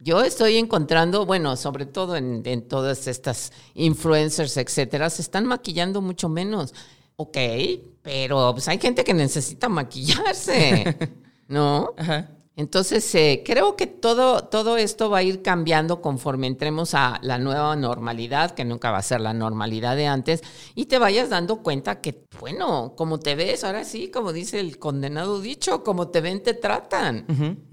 [0.00, 6.28] Yo estoy encontrando, bueno, sobre todo en, todas estas influencers, etcétera, se están maquillando mucho
[6.28, 6.72] menos.
[7.16, 7.36] Ok,
[8.02, 10.96] pero pues hay gente que necesita maquillarse,
[11.48, 11.94] ¿no?
[11.96, 12.30] Ajá.
[12.58, 17.38] Entonces, eh, creo que todo, todo esto va a ir cambiando conforme entremos a la
[17.38, 20.42] nueva normalidad, que nunca va a ser la normalidad de antes,
[20.74, 24.80] y te vayas dando cuenta que, bueno, como te ves, ahora sí, como dice el
[24.80, 27.26] condenado dicho, como te ven, te tratan,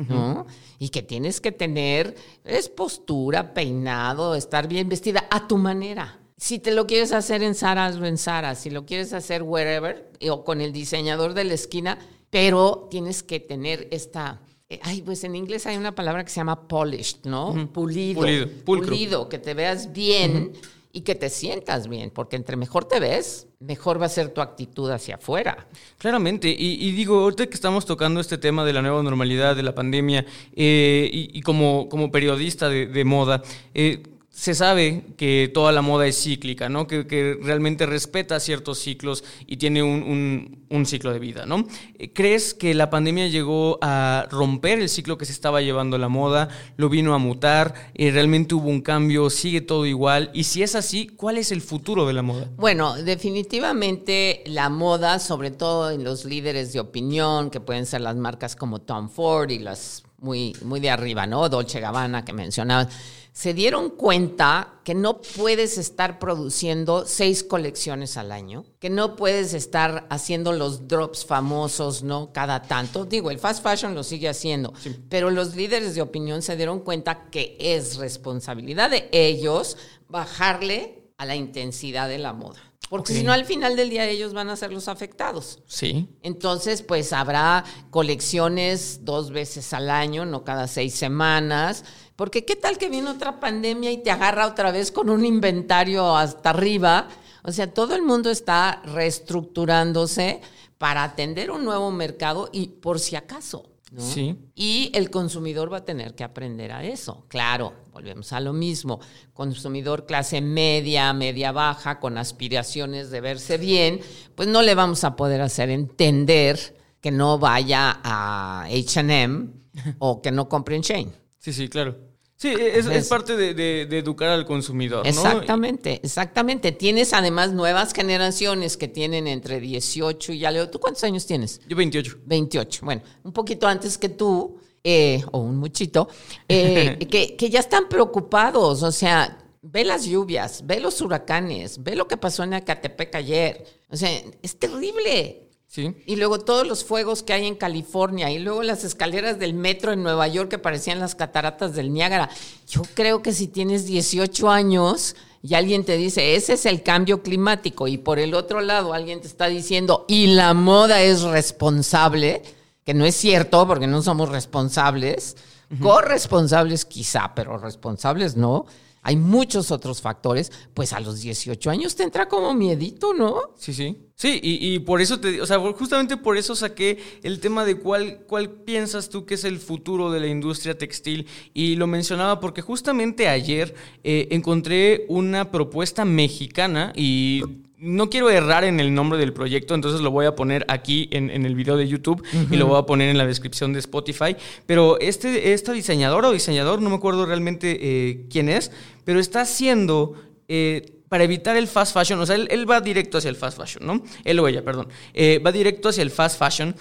[0.07, 0.45] ¿no?
[0.77, 2.13] Y que tienes que tener,
[2.43, 6.19] es postura, peinado, estar bien vestida a tu manera.
[6.37, 8.53] Si te lo quieres hacer en Zara, hazlo en Zara.
[8.53, 11.97] Si lo quieres hacer wherever, o con el diseñador de la esquina,
[12.29, 16.37] pero tienes que tener esta eh, ay, pues en inglés hay una palabra que se
[16.37, 17.69] llama polished, ¿no?
[17.71, 18.21] Pulido.
[18.21, 18.47] Pulido.
[18.65, 20.53] Pulido, que te veas bien
[20.91, 24.39] y que te sientas bien, porque entre mejor te ves, mejor va a ser tu
[24.39, 25.67] actitud hacia afuera.
[25.97, 29.75] Claramente, y, digo, ahorita que estamos tocando este tema de la nueva normalidad, de la
[29.75, 33.43] pandemia, eh, y, como, como periodista de, de moda,
[33.73, 34.03] eh,
[34.35, 36.87] se sabe que toda la moda es cíclica, ¿no?
[36.87, 41.65] Que, realmente respeta ciertos ciclos y tiene un, ciclo de vida, ¿no?
[42.13, 46.49] ¿Crees que la pandemia llegó a romper el ciclo que se estaba llevando la moda?
[46.75, 47.91] ¿Lo vino a mutar?
[47.93, 49.29] y ¿Realmente hubo un cambio?
[49.29, 50.31] ¿Sigue todo igual?
[50.33, 52.49] Y si es así, ¿cuál es el futuro de la moda?
[52.57, 58.17] Bueno, definitivamente la moda, sobre todo en los líderes de opinión, que pueden ser las
[58.17, 61.47] marcas como Tom Ford y las muy, muy de arriba, ¿no?
[61.47, 62.89] Dolce Gabbana que mencionabas
[63.35, 69.53] se dieron cuenta que no puedes estar produciendo seis colecciones al año, que no puedes
[69.53, 72.31] estar haciendo los drops famosos, ¿no?
[72.31, 73.03] Cada tanto.
[73.03, 74.73] Digo, el fast fashion lo sigue haciendo,
[75.09, 79.75] pero los líderes de opinión se dieron cuenta que es responsabilidad de ellos
[80.07, 82.61] bajarle a la intensidad de la moda.
[82.97, 85.59] Porque si no, al final del día ellos van a ser los afectados.
[85.67, 86.09] Sí.
[86.21, 91.83] Entonces, pues habrá colecciones dos veces al año, no cada seis semanas
[92.15, 96.15] porque qué tal que viene otra pandemia y te agarra otra vez con un inventario
[96.15, 97.09] hasta arriba.
[97.43, 100.41] O sea, todo el mundo está reestructurándose
[100.77, 103.69] para atender un nuevo mercado y por si acaso.
[103.97, 104.37] Sí.
[104.55, 107.25] Y el consumidor va a tener que aprender a eso.
[107.27, 108.99] Claro, volvemos a lo mismo.
[109.33, 114.01] Consumidor clase media, media baja, con aspiraciones de verse bien,
[114.35, 119.49] pues no le vamos a poder hacer entender que no vaya a HM
[119.99, 121.11] o que no compre en Shane.
[121.39, 121.95] Sí, sí, claro.
[122.37, 125.07] Sí, es, parte de, educar al consumidor.
[125.07, 126.73] Exactamente, exactamente.
[126.73, 130.69] Tienes además nuevas generaciones que tienen entre 18 y ya leo.
[130.69, 131.61] ¿Tú cuántos años tienes?
[131.65, 132.17] Yo 28.
[132.25, 132.81] 28.
[132.83, 136.07] Bueno, un poquito antes que tú, eh, o un muchito,
[136.47, 138.83] eh, que, que ya están preocupados.
[138.83, 143.65] O sea, ve las lluvias, ve los huracanes, ve lo que pasó en Acatepec ayer.
[143.89, 144.11] O sea,
[144.43, 145.41] es terrible.
[145.67, 145.93] Sí.
[146.05, 149.91] Y luego todos los fuegos que hay en California y luego las escaleras del metro
[149.91, 152.29] en Nueva York que parecían las cataratas del Niágara.
[152.67, 157.23] Yo creo que si tienes 18 años y alguien te dice, ese es el cambio
[157.23, 162.43] climático y por el otro lado alguien te está diciendo, y la moda es responsable,
[162.85, 165.35] que no es cierto porque no somos responsables,
[165.81, 168.65] corresponsables quizá, pero responsables no
[169.05, 173.53] hay muchos otros factores, pues a los 18 años te entra como miedito, ¿no?
[173.55, 173.95] Sí, sí.
[174.15, 178.21] Sí, y, por eso te, o sea, justamente por eso saqué el tema de cuál,
[178.25, 181.27] cuál piensas tú que es el futuro de la industria textil.
[181.53, 187.43] Y lo mencionaba porque justamente ayer eh, encontré una propuesta mexicana y
[187.77, 191.29] no quiero errar en el nombre del proyecto, entonces lo voy a poner aquí en,
[191.29, 194.35] el video de YouTube y lo voy a poner en la descripción de Spotify.
[194.65, 198.71] Pero este, esta diseñadora o diseñador, no me acuerdo realmente eh, quién es,
[199.03, 200.13] pero está haciendo...
[200.47, 203.85] Eh, para evitar el fast fashion, o sea, él, va directo hacia el fast fashion,
[203.85, 204.03] ¿no?
[204.23, 204.89] Él o ella, perdón.
[205.13, 206.75] Eh, va directo hacia el fast fashion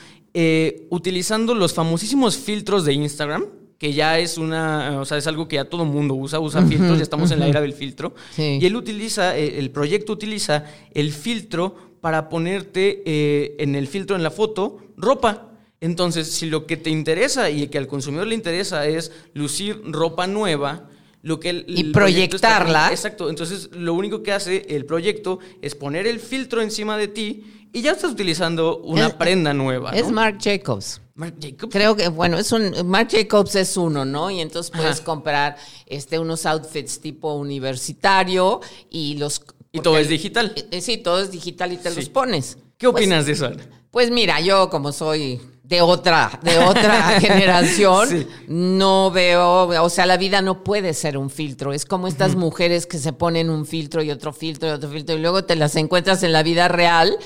[0.88, 3.45] utilizando los famosísimos filtros de Instagram
[3.85, 6.97] que ya es una, o sea, es algo que ya todo mundo usa, usa filtros,
[6.97, 8.14] ya estamos en la era del filtro.
[8.39, 10.64] Y él utiliza, eh, el proyecto utiliza
[10.95, 15.51] el filtro para ponerte eh, en el filtro en la foto ropa.
[15.82, 20.26] Entonces, si lo que te interesa y que al consumidor le interesa es lucir ropa
[20.26, 20.89] nueva,
[21.20, 22.89] lo que el, y proyectarla.
[22.91, 23.28] exacto.
[23.28, 27.82] Entonces, lo único que hace el proyecto es poner el filtro encima de ti y
[27.82, 29.91] ya estás utilizando una prenda nueva.
[29.91, 31.03] Es Marc Jacobs.
[31.14, 31.72] Marc Jacobs.
[31.72, 32.86] Creo que, bueno, es un.
[32.86, 34.30] Marc Jacobs es uno, ¿no?
[34.30, 35.56] Y entonces puedes comprar
[35.86, 38.60] este, unos outfits tipo universitario
[38.90, 39.42] y los.
[39.70, 40.52] Y todo es digital.
[40.70, 42.58] Eh, sí, todo es digital y te los pones.
[42.76, 43.56] ¿Qué opinas pues, de eso?
[43.90, 50.16] Pues mira, yo como soy de otra, de otra generación, no veo, o sea, la
[50.16, 51.72] vida no puede ser un filtro.
[51.72, 55.16] Es como estas mujeres que se ponen un filtro y otro filtro y otro filtro
[55.16, 57.16] y luego te las encuentras en la vida real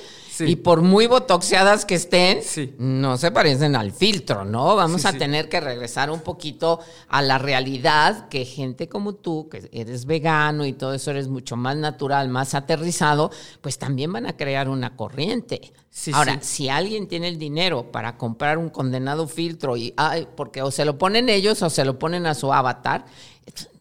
[0.41, 2.41] y por muy botoxeadas que estén,
[2.79, 4.77] no se parecen al filtro, ¿no?
[4.77, 9.69] Vamos a tener que regresar un poquito a la realidad que gente como tú, que
[9.73, 13.31] eres vegano y todo eso eres mucho más natural, más aterrizado,
[13.61, 15.73] pues también van a crear una corriente.
[16.13, 20.71] Ahora, si alguien tiene el dinero para comprar un condenado filtro y ay, porque o
[20.71, 23.05] se lo ponen ellos o se lo ponen a su avatar,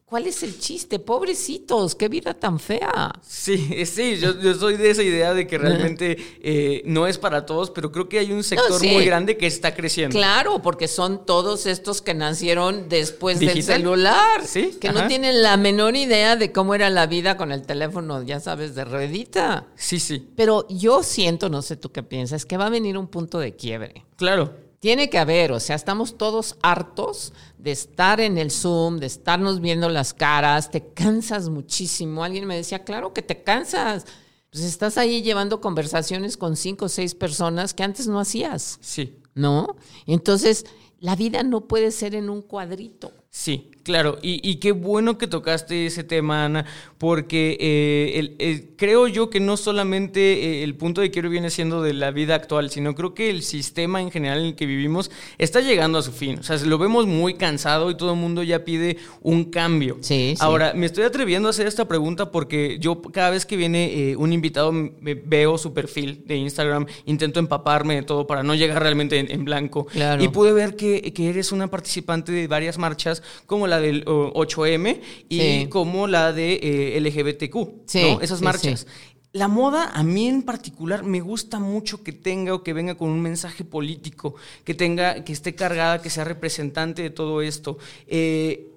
[0.09, 0.99] ¿Cuál es el chiste?
[0.99, 3.11] Pobrecitos, qué vida tan fea.
[3.21, 7.71] Sí, sí, yo, soy de esa idea de que realmente eh, no es para todos,
[7.71, 10.17] pero creo que hay un sector muy grande que está creciendo.
[10.17, 14.77] Claro, porque son todos estos que nacieron después del celular, ¿Sí?
[14.79, 18.39] que no tienen la menor idea de cómo era la vida con el teléfono, ya
[18.39, 19.67] sabes, de ruedita.
[19.75, 20.25] Sí, sí.
[20.37, 23.57] Pero yo siento, no sé tú qué piensas, que va a venir un punto de
[23.57, 24.05] quiebre.
[24.15, 24.66] Claro.
[24.79, 29.59] Tiene que haber, o sea, estamos todos hartos de estar en el Zoom, de estarnos
[29.59, 32.23] viendo las caras, te cansas muchísimo.
[32.23, 34.05] Alguien me decía, claro que te cansas.
[34.51, 38.77] Pues estás ahí llevando conversaciones con cinco o seis personas que antes no hacías.
[38.81, 39.19] Sí.
[39.33, 39.75] ¿No?
[40.05, 40.65] Entonces,
[40.99, 43.11] la vida no puede ser en un cuadrito.
[43.29, 46.65] Sí, claro, y, qué bueno que tocaste ese tema, Ana,
[46.97, 51.93] porque eh, creo yo que no solamente eh, el punto de quiero viene siendo de
[51.93, 55.61] la vida actual, sino creo que el sistema en general en el que vivimos está
[55.61, 56.39] llegando a su fin.
[56.39, 59.99] O sea, lo vemos muy cansado y todo el mundo ya pide un cambio.
[60.01, 64.11] Sí, Ahora, me estoy atreviendo a hacer esta pregunta porque yo cada vez que viene
[64.11, 68.81] eh, un invitado veo su perfil de Instagram, intento empaparme de todo para no llegar
[68.81, 69.85] realmente en, blanco.
[69.85, 70.21] Claro.
[70.21, 74.99] Y pude ver que, que eres una participante de varias marchas como la del 8M
[75.29, 78.87] y como la de eh, LGBTQ, esas marchas.
[79.33, 83.09] La moda, a mí en particular, me gusta mucho que tenga o que venga con
[83.09, 87.77] un mensaje político, que tenga, que esté cargada, que sea representante de todo esto.
[88.07, 88.76] Eh,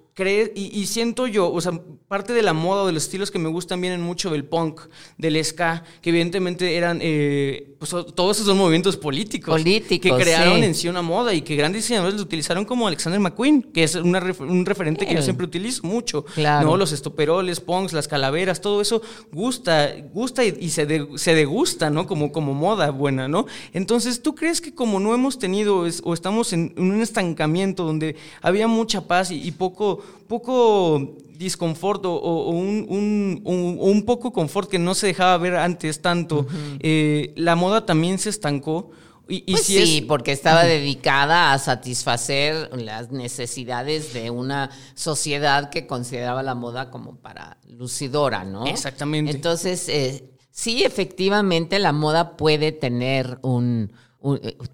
[0.54, 1.72] y, siento yo, o sea,
[2.08, 4.82] parte de la moda o de los estilos que me gustan vienen mucho del punk,
[5.16, 9.54] del ska, que evidentemente eran, eh, pues todos esos son movimientos políticos.
[9.54, 10.18] Políticos.
[10.18, 13.62] Que crearon en sí una moda y que grandes diseñadores lo utilizaron como Alexander McQueen,
[13.62, 16.24] que es un referente que yo siempre utilizo mucho.
[16.34, 16.68] Claro.
[16.68, 16.76] ¿no?
[16.76, 19.00] Los estoperoles, punks, las calaveras, todo eso
[19.32, 20.86] gusta, gusta y, se,
[21.16, 22.06] se degusta, ¿no?
[22.06, 23.46] Como, como moda buena, ¿no?
[23.72, 28.66] Entonces, ¿tú crees que como no hemos tenido o estamos en, un estancamiento donde había
[28.66, 35.56] mucha paz y poco poco disconfort o, un, poco confort que no se dejaba ver
[35.56, 36.46] antes tanto,
[36.80, 38.90] eh, la moda también se estancó.
[39.32, 46.42] Y, pues sí, porque estaba dedicada a satisfacer las necesidades de una sociedad que consideraba
[46.42, 48.66] la moda como para lucidora, ¿no?
[48.66, 49.30] Exactamente.
[49.30, 53.92] Entonces, eh, sí, efectivamente, la moda puede tener un,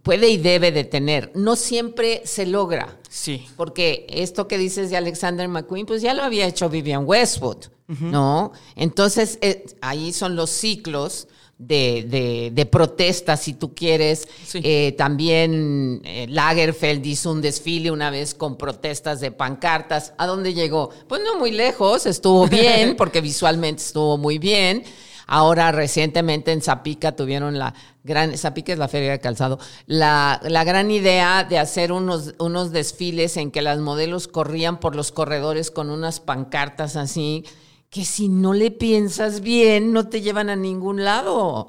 [0.03, 1.31] puede y debe de tener.
[1.35, 2.99] No siempre se logra.
[3.09, 3.47] Sí.
[3.57, 8.53] Porque esto que dices de Alexander McQueen, pues ya lo había hecho Vivian Westwood, ¿no?
[8.75, 11.29] Entonces, eh, ahí son los ciclos
[11.59, 14.29] de, de, protesta, si tú quieres.
[14.55, 20.13] Eh, también eh, Lagerfeld hizo un desfile una vez con protestas de pancartas.
[20.19, 20.91] ¿A dónde llegó?
[21.09, 24.85] Pues no muy lejos, estuvo bien, porque visualmente estuvo muy bien.
[25.27, 27.75] Ahora recientemente en Zapica tuvieron la
[28.05, 32.71] gran, Zapica es la feria de calzado, la, la, gran idea de hacer unos, unos
[32.71, 37.45] desfiles en que las modelos corrían por los corredores con unas pancartas así
[37.91, 41.69] que si no le piensas bien, no te llevan a ningún lado.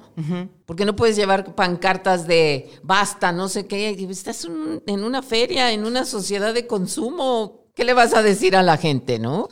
[0.66, 3.89] Porque no puedes llevar pancartas de basta, no sé qué.
[4.10, 4.45] Estás
[4.86, 7.68] en una feria, en una sociedad de consumo.
[7.74, 9.47] ¿Qué le vas a decir a la gente, no?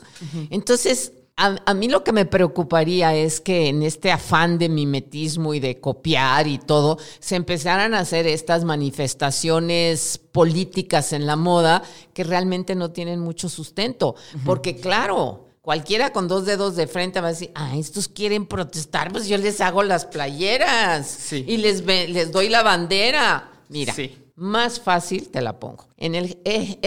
[0.50, 5.60] Entonces, a, mí lo que me preocuparía es que en este afán de mimetismo y
[5.60, 11.84] de copiar y todo, se empezaran a hacer estas manifestaciones políticas en la moda
[12.14, 14.16] que realmente no tienen mucho sustento.
[14.46, 19.12] Porque claro, Cualquiera con dos dedos de frente va a decir, ah, estos quieren protestar,
[19.12, 23.50] pues yo les hago las playeras y les, les doy la bandera.
[23.68, 23.96] Mira,
[24.36, 25.88] más fácil te la pongo.
[25.98, 26.80] En el e,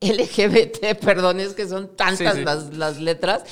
[0.00, 3.42] LGBT, perdón, es que son tantas las, las, letras,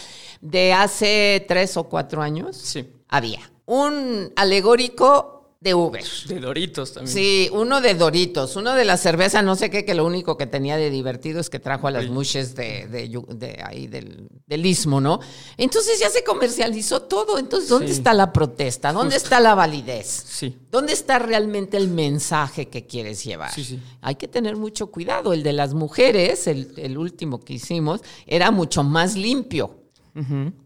[0.40, 2.76] de hace tres o cuatro años,
[3.08, 6.04] había un alegórico de Uber.
[6.26, 7.14] De Doritos también.
[7.14, 10.46] Sí, uno de Doritos, uno de la cerveza, no sé qué, que lo único que
[10.46, 15.00] tenía de divertido es que trajo a las mushes de, de, ahí del, del, istmo,
[15.00, 15.20] ¿no?
[15.56, 17.38] Entonces ya se comercializó todo.
[17.38, 18.92] Entonces, ¿dónde está la protesta?
[18.92, 20.24] ¿Dónde está la validez?
[20.26, 20.56] Sí.
[20.68, 23.52] ¿Dónde está realmente el mensaje que quieres llevar?
[23.52, 23.80] Sí, sí.
[24.00, 25.32] Hay que tener mucho cuidado.
[25.32, 29.76] El de las mujeres, el, el último que hicimos, era mucho más limpio.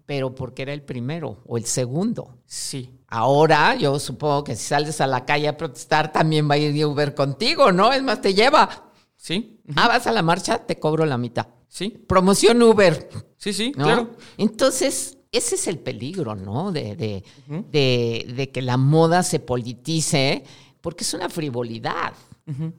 [0.07, 2.37] Pero porque era el primero o el segundo.
[2.47, 2.91] Sí.
[3.09, 6.85] Ahora, yo supongo que si sales a la calle a protestar, también va a ir
[6.85, 7.93] Uber contigo, ¿no?
[7.93, 8.93] Es más, te lleva.
[9.17, 9.61] Sí.
[9.77, 11.47] Ah, vas a la marcha, te cobro la mitad.
[11.69, 11.91] Sí.
[11.91, 13.09] Promoción Uber.
[13.37, 14.11] Sí, sí, claro.
[14.39, 16.73] Entonces, ese es el peligro, ¿no?
[16.73, 17.23] De, de,
[18.27, 20.45] de, que la moda se politice,
[20.81, 22.13] porque es una frivolidad.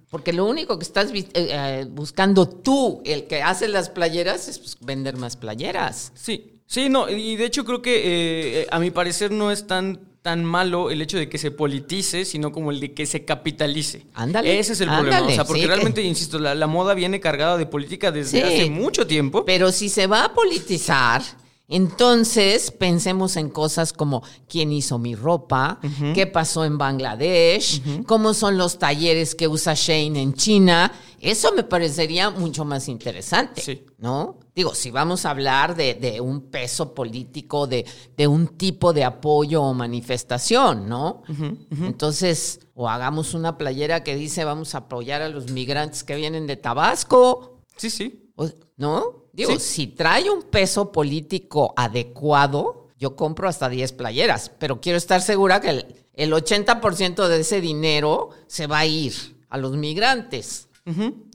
[0.10, 4.60] Porque lo único que estás eh, eh, buscando tú, el que hace las playeras, es
[4.60, 6.14] pues, vender más playeras.
[6.16, 10.17] Sí, sí, no, y de hecho creo que eh, a mi parecer no es tan
[10.28, 14.08] tan malo el hecho de que se politice, sino como el de que se capitalice.
[14.14, 14.60] Ándale.
[14.60, 15.26] Ese es el problema.
[15.26, 19.46] O sea, porque realmente, insisto, la, moda viene cargada de política desde hace mucho tiempo.
[19.46, 21.22] Pero si se va a politizar,
[21.70, 25.80] entonces pensemos en cosas como quién hizo mi ropa,
[26.14, 30.94] qué pasó en Bangladesh, cómo son los talleres que usa Shane en China.
[31.20, 33.84] Eso me parecería mucho más interesante, sí.
[33.98, 34.40] ¿no?
[34.56, 37.86] Digo, si vamos a hablar de, un peso político, de,
[38.28, 41.24] un tipo de apoyo o manifestación, ¿no?
[41.70, 46.48] Entonces, o hagamos una playera que dice vamos a apoyar a los migrantes que vienen
[46.48, 47.60] de Tabasco.
[47.76, 48.32] Sí, sí.
[48.78, 49.27] ¿No?
[49.38, 55.22] Digo, si trae un peso político adecuado, yo compro hasta 10 playeras, pero quiero estar
[55.22, 59.14] segura que el, el 80% de ese dinero se va a ir
[59.50, 60.68] a los migrantes.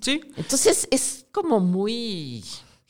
[0.00, 0.20] Sí.
[0.36, 2.42] Entonces es como muy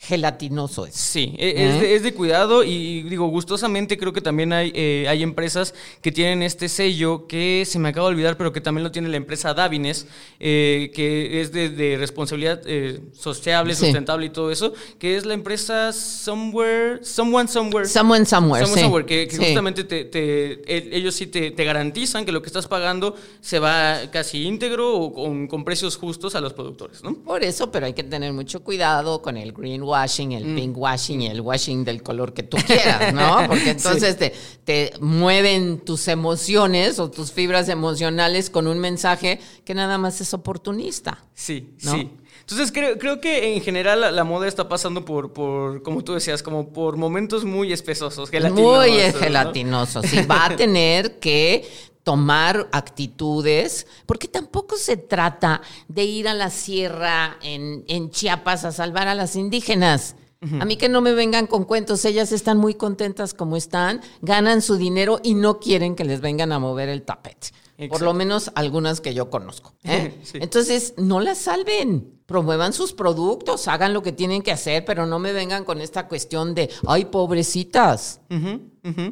[0.03, 0.97] gelatinoso es.
[0.97, 5.75] Sí, e, es, de, cuidado y digo, gustosamente creo que también hay, eh, hay empresas
[6.01, 9.09] que tienen este sello que se me acaba de olvidar, pero que también lo tiene
[9.09, 10.09] la empresa Davines,
[10.41, 15.93] eh, que es de, responsabilidad eh, sociable, sustentable y todo eso, que es la empresa
[15.93, 17.87] Somewhere, Someone Somewhere.
[17.87, 18.67] Someone Somewhere.
[18.67, 23.61] Someone Somewhere, que, justamente te, ellos sí te, garantizan que lo que estás pagando se
[23.61, 27.15] va casi íntegro o con, con precios justos a los productores, ¿no?
[27.15, 30.57] Por eso, pero hay que tener mucho cuidado con el green washing, el mm.
[30.57, 33.45] pink washing y el washing del color que tú quieras, ¿no?
[33.49, 34.33] Porque entonces te,
[34.65, 40.33] te mueven tus emociones o tus fibras emocionales con un mensaje que nada más es
[40.35, 41.25] oportunista.
[41.35, 42.11] Sí, sí.
[42.41, 46.43] Entonces creo, creo que en general la, moda está pasando por, por, como tú decías,
[46.43, 48.89] como por momentos muy espesosos, gelatinosos.
[48.89, 50.13] Muy gelatinosos.
[50.13, 51.65] Y va a tener que
[52.03, 58.73] tomar actitudes, porque tampoco se trata de ir a la sierra en, en Chiapas a
[58.73, 60.17] salvar a las indígenas.
[60.61, 64.61] A mí que no me vengan con cuentos, ellas están muy contentas como están, ganan
[64.61, 67.49] su dinero y no quieren que les vengan a mover el tapete.
[67.89, 69.75] Por lo menos algunas que yo conozco.
[69.85, 70.21] ¿eh?
[70.35, 75.19] Entonces, no las salven promuevan sus productos, hagan lo que tienen que hacer, pero no
[75.19, 78.21] me vengan con esta cuestión de, ay, pobrecitas.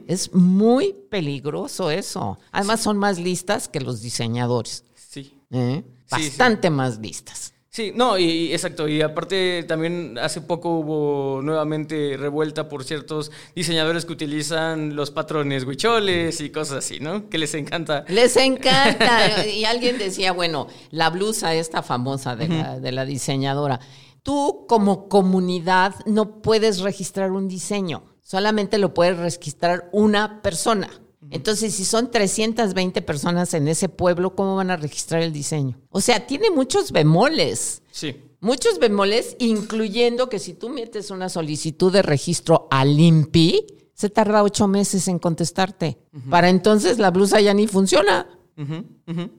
[0.07, 2.39] Es muy peligroso eso.
[2.51, 4.85] Además, son más listas que los diseñadores.
[4.95, 5.39] Sí.
[5.51, 5.85] ¿Eh?
[6.11, 7.50] Bastante más listas.
[7.73, 14.05] Sí, no, y exacto, y aparte también hace poco hubo nuevamente revuelta por ciertos diseñadores
[14.05, 17.29] que utilizan los patrones huicholes y cosas así, ¿no?
[17.29, 18.05] Que les encanta.
[18.09, 19.47] Les encanta.
[19.55, 23.79] y alguien decía, bueno, la blusa esta famosa de, la, de la diseñadora,
[24.25, 30.91] tú como comunidad no puedes registrar un diseño, solamente lo puedes registrar una persona.
[31.31, 35.81] Entonces, si son 320 personas en ese pueblo, ¿cómo van a registrar el diseño?
[35.91, 37.83] O sea, tiene muchos bemoles.
[37.91, 38.17] Sí.
[38.41, 44.43] Muchos bemoles, incluyendo que si tú metes una solicitud de registro al INPI, se tarda
[44.43, 45.99] ocho meses en contestarte.
[46.31, 48.27] Para entonces la blusa ya ni funciona.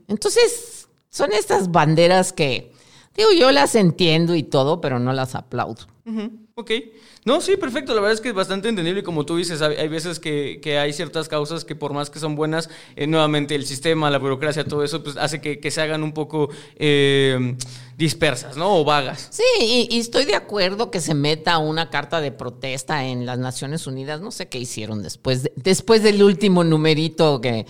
[0.07, 2.71] Entonces, son estas banderas que,
[3.17, 5.87] digo, yo las entiendo y todo, pero no las aplaudo.
[6.55, 6.71] Ok.
[7.23, 7.93] No, sí, perfecto.
[7.93, 9.03] La verdad es que es bastante entendible.
[9.03, 12.69] Como tú dices, hay, veces que, hay ciertas causas que por más que son buenas,
[12.95, 16.49] eh, nuevamente el sistema, la burocracia, todo eso, pues hace que, se hagan un poco
[16.77, 17.55] eh,
[17.95, 18.79] dispersas, ¿no?
[18.79, 19.27] O vagas.
[19.29, 23.85] Sí, y, estoy de acuerdo que se meta una carta de protesta en las Naciones
[23.85, 24.19] Unidas.
[24.19, 27.67] No sé qué hicieron después, después del último numerito que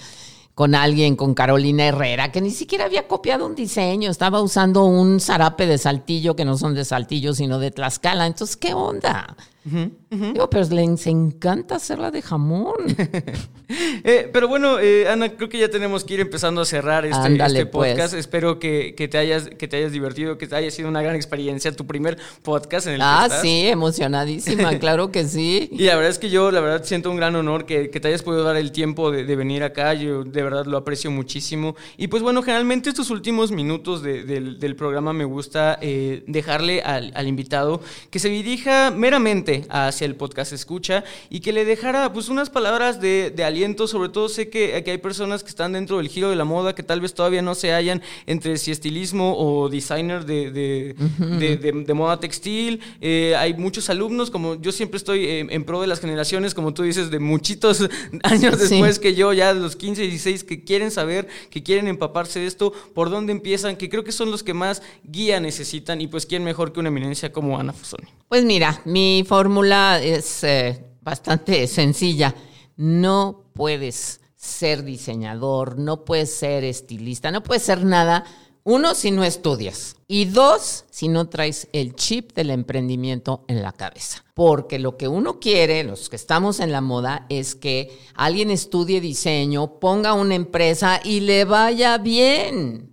[0.61, 5.19] con alguien, con Carolina Herrera, que ni siquiera había copiado un diseño, estaba usando un
[5.19, 8.27] zarape de saltillo, que no son de saltillo, sino de Tlaxcala.
[8.27, 9.35] Entonces, ¿qué onda?
[9.63, 12.75] Digo, pero les encanta hacerla de jamón.
[14.03, 17.33] Eh, pero bueno, eh, Ana, creo que ya tenemos que ir empezando a cerrar este,
[17.33, 17.93] este pues.
[17.93, 18.13] podcast.
[18.13, 21.71] Espero que, te hayas, que te hayas divertido, que te haya sido una gran experiencia,
[21.71, 25.69] tu primer podcast en el Ah, sí, emocionadísima, claro que sí.
[25.71, 28.23] Y la verdad es que yo, la verdad, siento un gran honor que, te hayas
[28.23, 29.93] podido dar el tiempo de, venir acá.
[29.93, 31.75] Yo de verdad lo aprecio muchísimo.
[31.97, 37.27] Y pues bueno, generalmente estos últimos minutos del, programa me gusta eh, dejarle al, al
[37.27, 42.49] invitado que se dirija meramente hacia el podcast escucha y que le dejara pues unas
[42.49, 46.35] palabras de, aliento, sobre todo sé que, hay personas que están dentro del giro de
[46.35, 50.51] la moda que tal vez todavía no se hallan entre si estilismo o designer de,
[50.51, 55.99] de, moda textil, eh, hay muchos alumnos, como yo siempre estoy en, pro de las
[55.99, 57.87] generaciones, como tú dices, de muchitos
[58.23, 62.39] años después que yo, ya de los 15, 16, que quieren saber, que quieren empaparse
[62.39, 66.07] de esto, por dónde empiezan, que creo que son los que más guía necesitan y
[66.07, 68.07] pues quién mejor que una eminencia como Ana Fusoni.
[68.27, 72.33] Pues mira, mi fórmula es eh, bastante sencilla.
[72.77, 78.25] No puedes ser diseñador, no puedes ser estilista, no puedes ser nada.
[78.63, 79.95] Uno, si no estudias.
[80.07, 84.23] Y dos, si no traes el chip del emprendimiento en la cabeza.
[84.35, 89.01] Porque lo que uno quiere, los que estamos en la moda, es que alguien estudie
[89.01, 92.91] diseño, ponga una empresa y le vaya bien.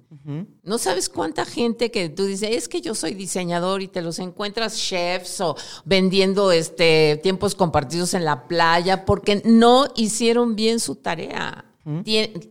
[0.63, 4.19] No sabes cuánta gente que tú dices, es que yo soy diseñador y te los
[4.19, 5.57] encuentras chefs o
[5.87, 11.65] vendiendo este tiempos compartidos en la playa porque no hicieron bien su tarea.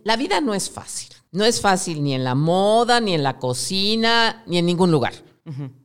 [0.02, 1.17] La vida no es fácil.
[1.30, 5.12] No es fácil ni en la moda, ni en la cocina, ni en ningún lugar.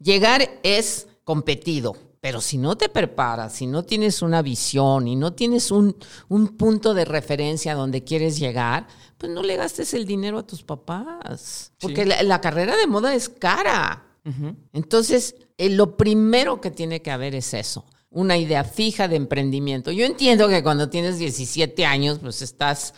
[0.01, 1.95] Llegar es competido.
[2.23, 5.93] Pero si no te preparas, si no tienes una visión y no tienes un,
[6.29, 8.87] un punto de referencia donde quieres llegar,
[9.17, 13.27] pues no le gastes el dinero a tus papás, porque la, carrera de moda es
[13.27, 14.05] cara.
[14.71, 19.91] Entonces, eh, lo primero que tiene que haber es eso, una idea fija de emprendimiento.
[19.91, 22.93] Yo entiendo que cuando tienes 17 años, pues estás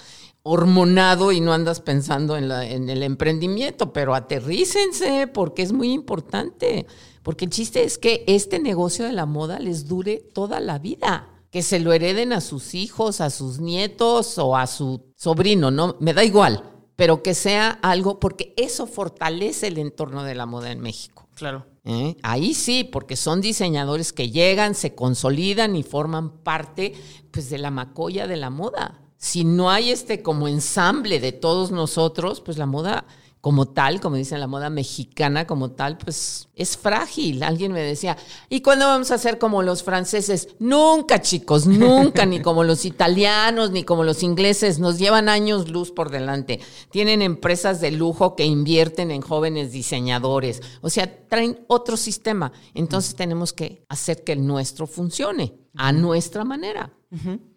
[0.48, 5.91] hormonado y no andas pensando en, la, en el emprendimiento, pero aterrícense porque es muy
[5.91, 6.86] importante,
[7.24, 11.28] porque el chiste es que este negocio de la moda les dure toda la vida
[11.50, 15.96] que se lo hereden a sus hijos, a sus nietos o a su sobrino, no,
[16.00, 16.64] me da igual,
[16.96, 21.28] pero que sea algo, porque eso fortalece el entorno de la moda en México.
[21.34, 21.66] Claro.
[21.86, 22.18] ¿Eh?
[22.22, 26.93] Ahí sí, porque son diseñadores que llegan, se consolidan y forman parte
[27.32, 29.05] pues, de la macolla de la moda.
[29.26, 33.07] Si no hay este como ensamble de todos nosotros, pues la moda
[33.41, 37.41] como tal, como dicen la moda mexicana como tal, pues es frágil.
[37.41, 38.17] Alguien me decía,
[38.49, 40.49] ¿y cuándo vamos a ser como los franceses?
[40.59, 44.78] Nunca, chicos, nunca, ni como los italianos, ni como los ingleses.
[44.78, 46.59] Nos llevan años luz por delante.
[46.91, 50.61] Tienen empresas de lujo que invierten en jóvenes diseñadores.
[50.82, 52.51] O sea, traen otro sistema.
[52.76, 56.93] Entonces tenemos que hacer que el nuestro funcione a nuestra manera.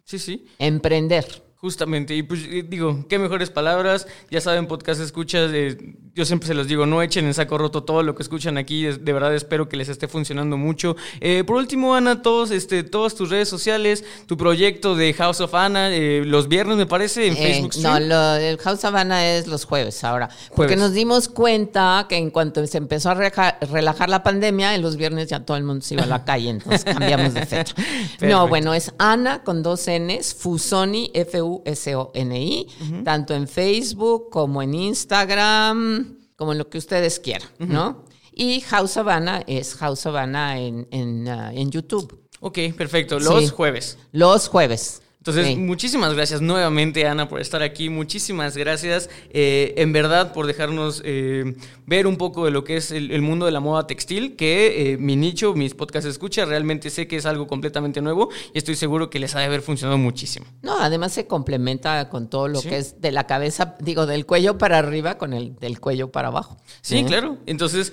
[0.04, 0.46] Sí, sí.
[0.58, 1.47] Emprender.
[1.60, 5.76] Justamente, y pues eh, digo, qué mejores palabras, ya saben, podcast escuchas, eh,
[6.14, 8.84] yo siempre se los digo, no echen en saco roto todo lo que escuchan aquí,
[8.84, 10.94] de, verdad espero que les esté funcionando mucho.
[11.20, 15.52] Eh, por último, Ana, todos, este, todas tus redes sociales, tu proyecto de House of
[15.52, 17.72] Ana, los viernes me parece, en Facebook.
[17.82, 17.96] No,
[18.36, 22.64] el House of Ana es los jueves ahora, porque nos dimos cuenta que en cuanto
[22.68, 26.04] se empezó a relajar la pandemia, en los viernes ya todo el mundo se iba
[26.04, 27.74] a la calle, entonces cambiamos de fecha.
[28.20, 32.66] no, bueno, es Ana con dos Ns, Fusoni, F S-O-N-I,
[33.04, 38.04] tanto en Facebook como en Instagram, como en lo que ustedes quieran, ¿no?
[38.32, 42.28] Y House Havana es House Havana en, en, uh, en YouTube.
[42.40, 43.18] Ok, perfecto.
[43.18, 43.98] Los jueves.
[44.12, 45.02] Los jueves.
[45.28, 47.90] Entonces, muchísimas gracias nuevamente, Ana, por estar aquí.
[47.90, 51.54] Muchísimas gracias, eh, en verdad, por dejarnos eh,
[51.84, 55.16] ver un poco de lo que es el, mundo de la moda textil, que mi
[55.16, 59.18] nicho, mis podcasts escucha, realmente sé que es algo completamente nuevo y estoy seguro que
[59.18, 60.46] les ha de haber funcionado muchísimo.
[60.62, 64.56] No, además se complementa con todo lo que es de la cabeza, digo, del cuello
[64.56, 66.56] para arriba con el del cuello para abajo.
[66.80, 67.36] Sí, claro.
[67.44, 67.92] Entonces,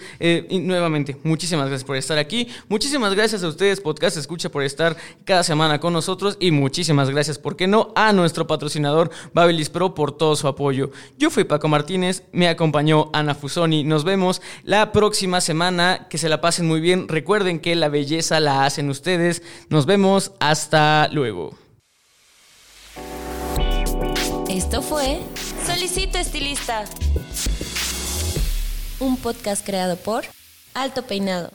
[0.49, 2.47] nuevamente, muchísimas gracias por estar aquí.
[2.69, 7.39] Muchísimas gracias a ustedes, Podcast Escucha, por estar cada semana con nosotros y muchísimas gracias,
[7.39, 10.91] ¿por qué no?, a nuestro patrocinador Babelis Pro por todo su apoyo.
[11.17, 13.84] Yo fui Paco Martínez, me acompañó Ana Fusoni.
[13.84, 16.07] Nos vemos la próxima semana.
[16.07, 17.07] Que se la pasen muy bien.
[17.07, 19.41] Recuerden que la belleza la hacen ustedes.
[19.69, 20.34] Nos vemos.
[20.39, 21.57] Hasta luego.
[24.49, 25.19] Esto fue
[25.65, 26.86] Solicito Estilista,
[28.99, 30.23] un podcast creado por
[30.76, 31.49] Alto Peinado.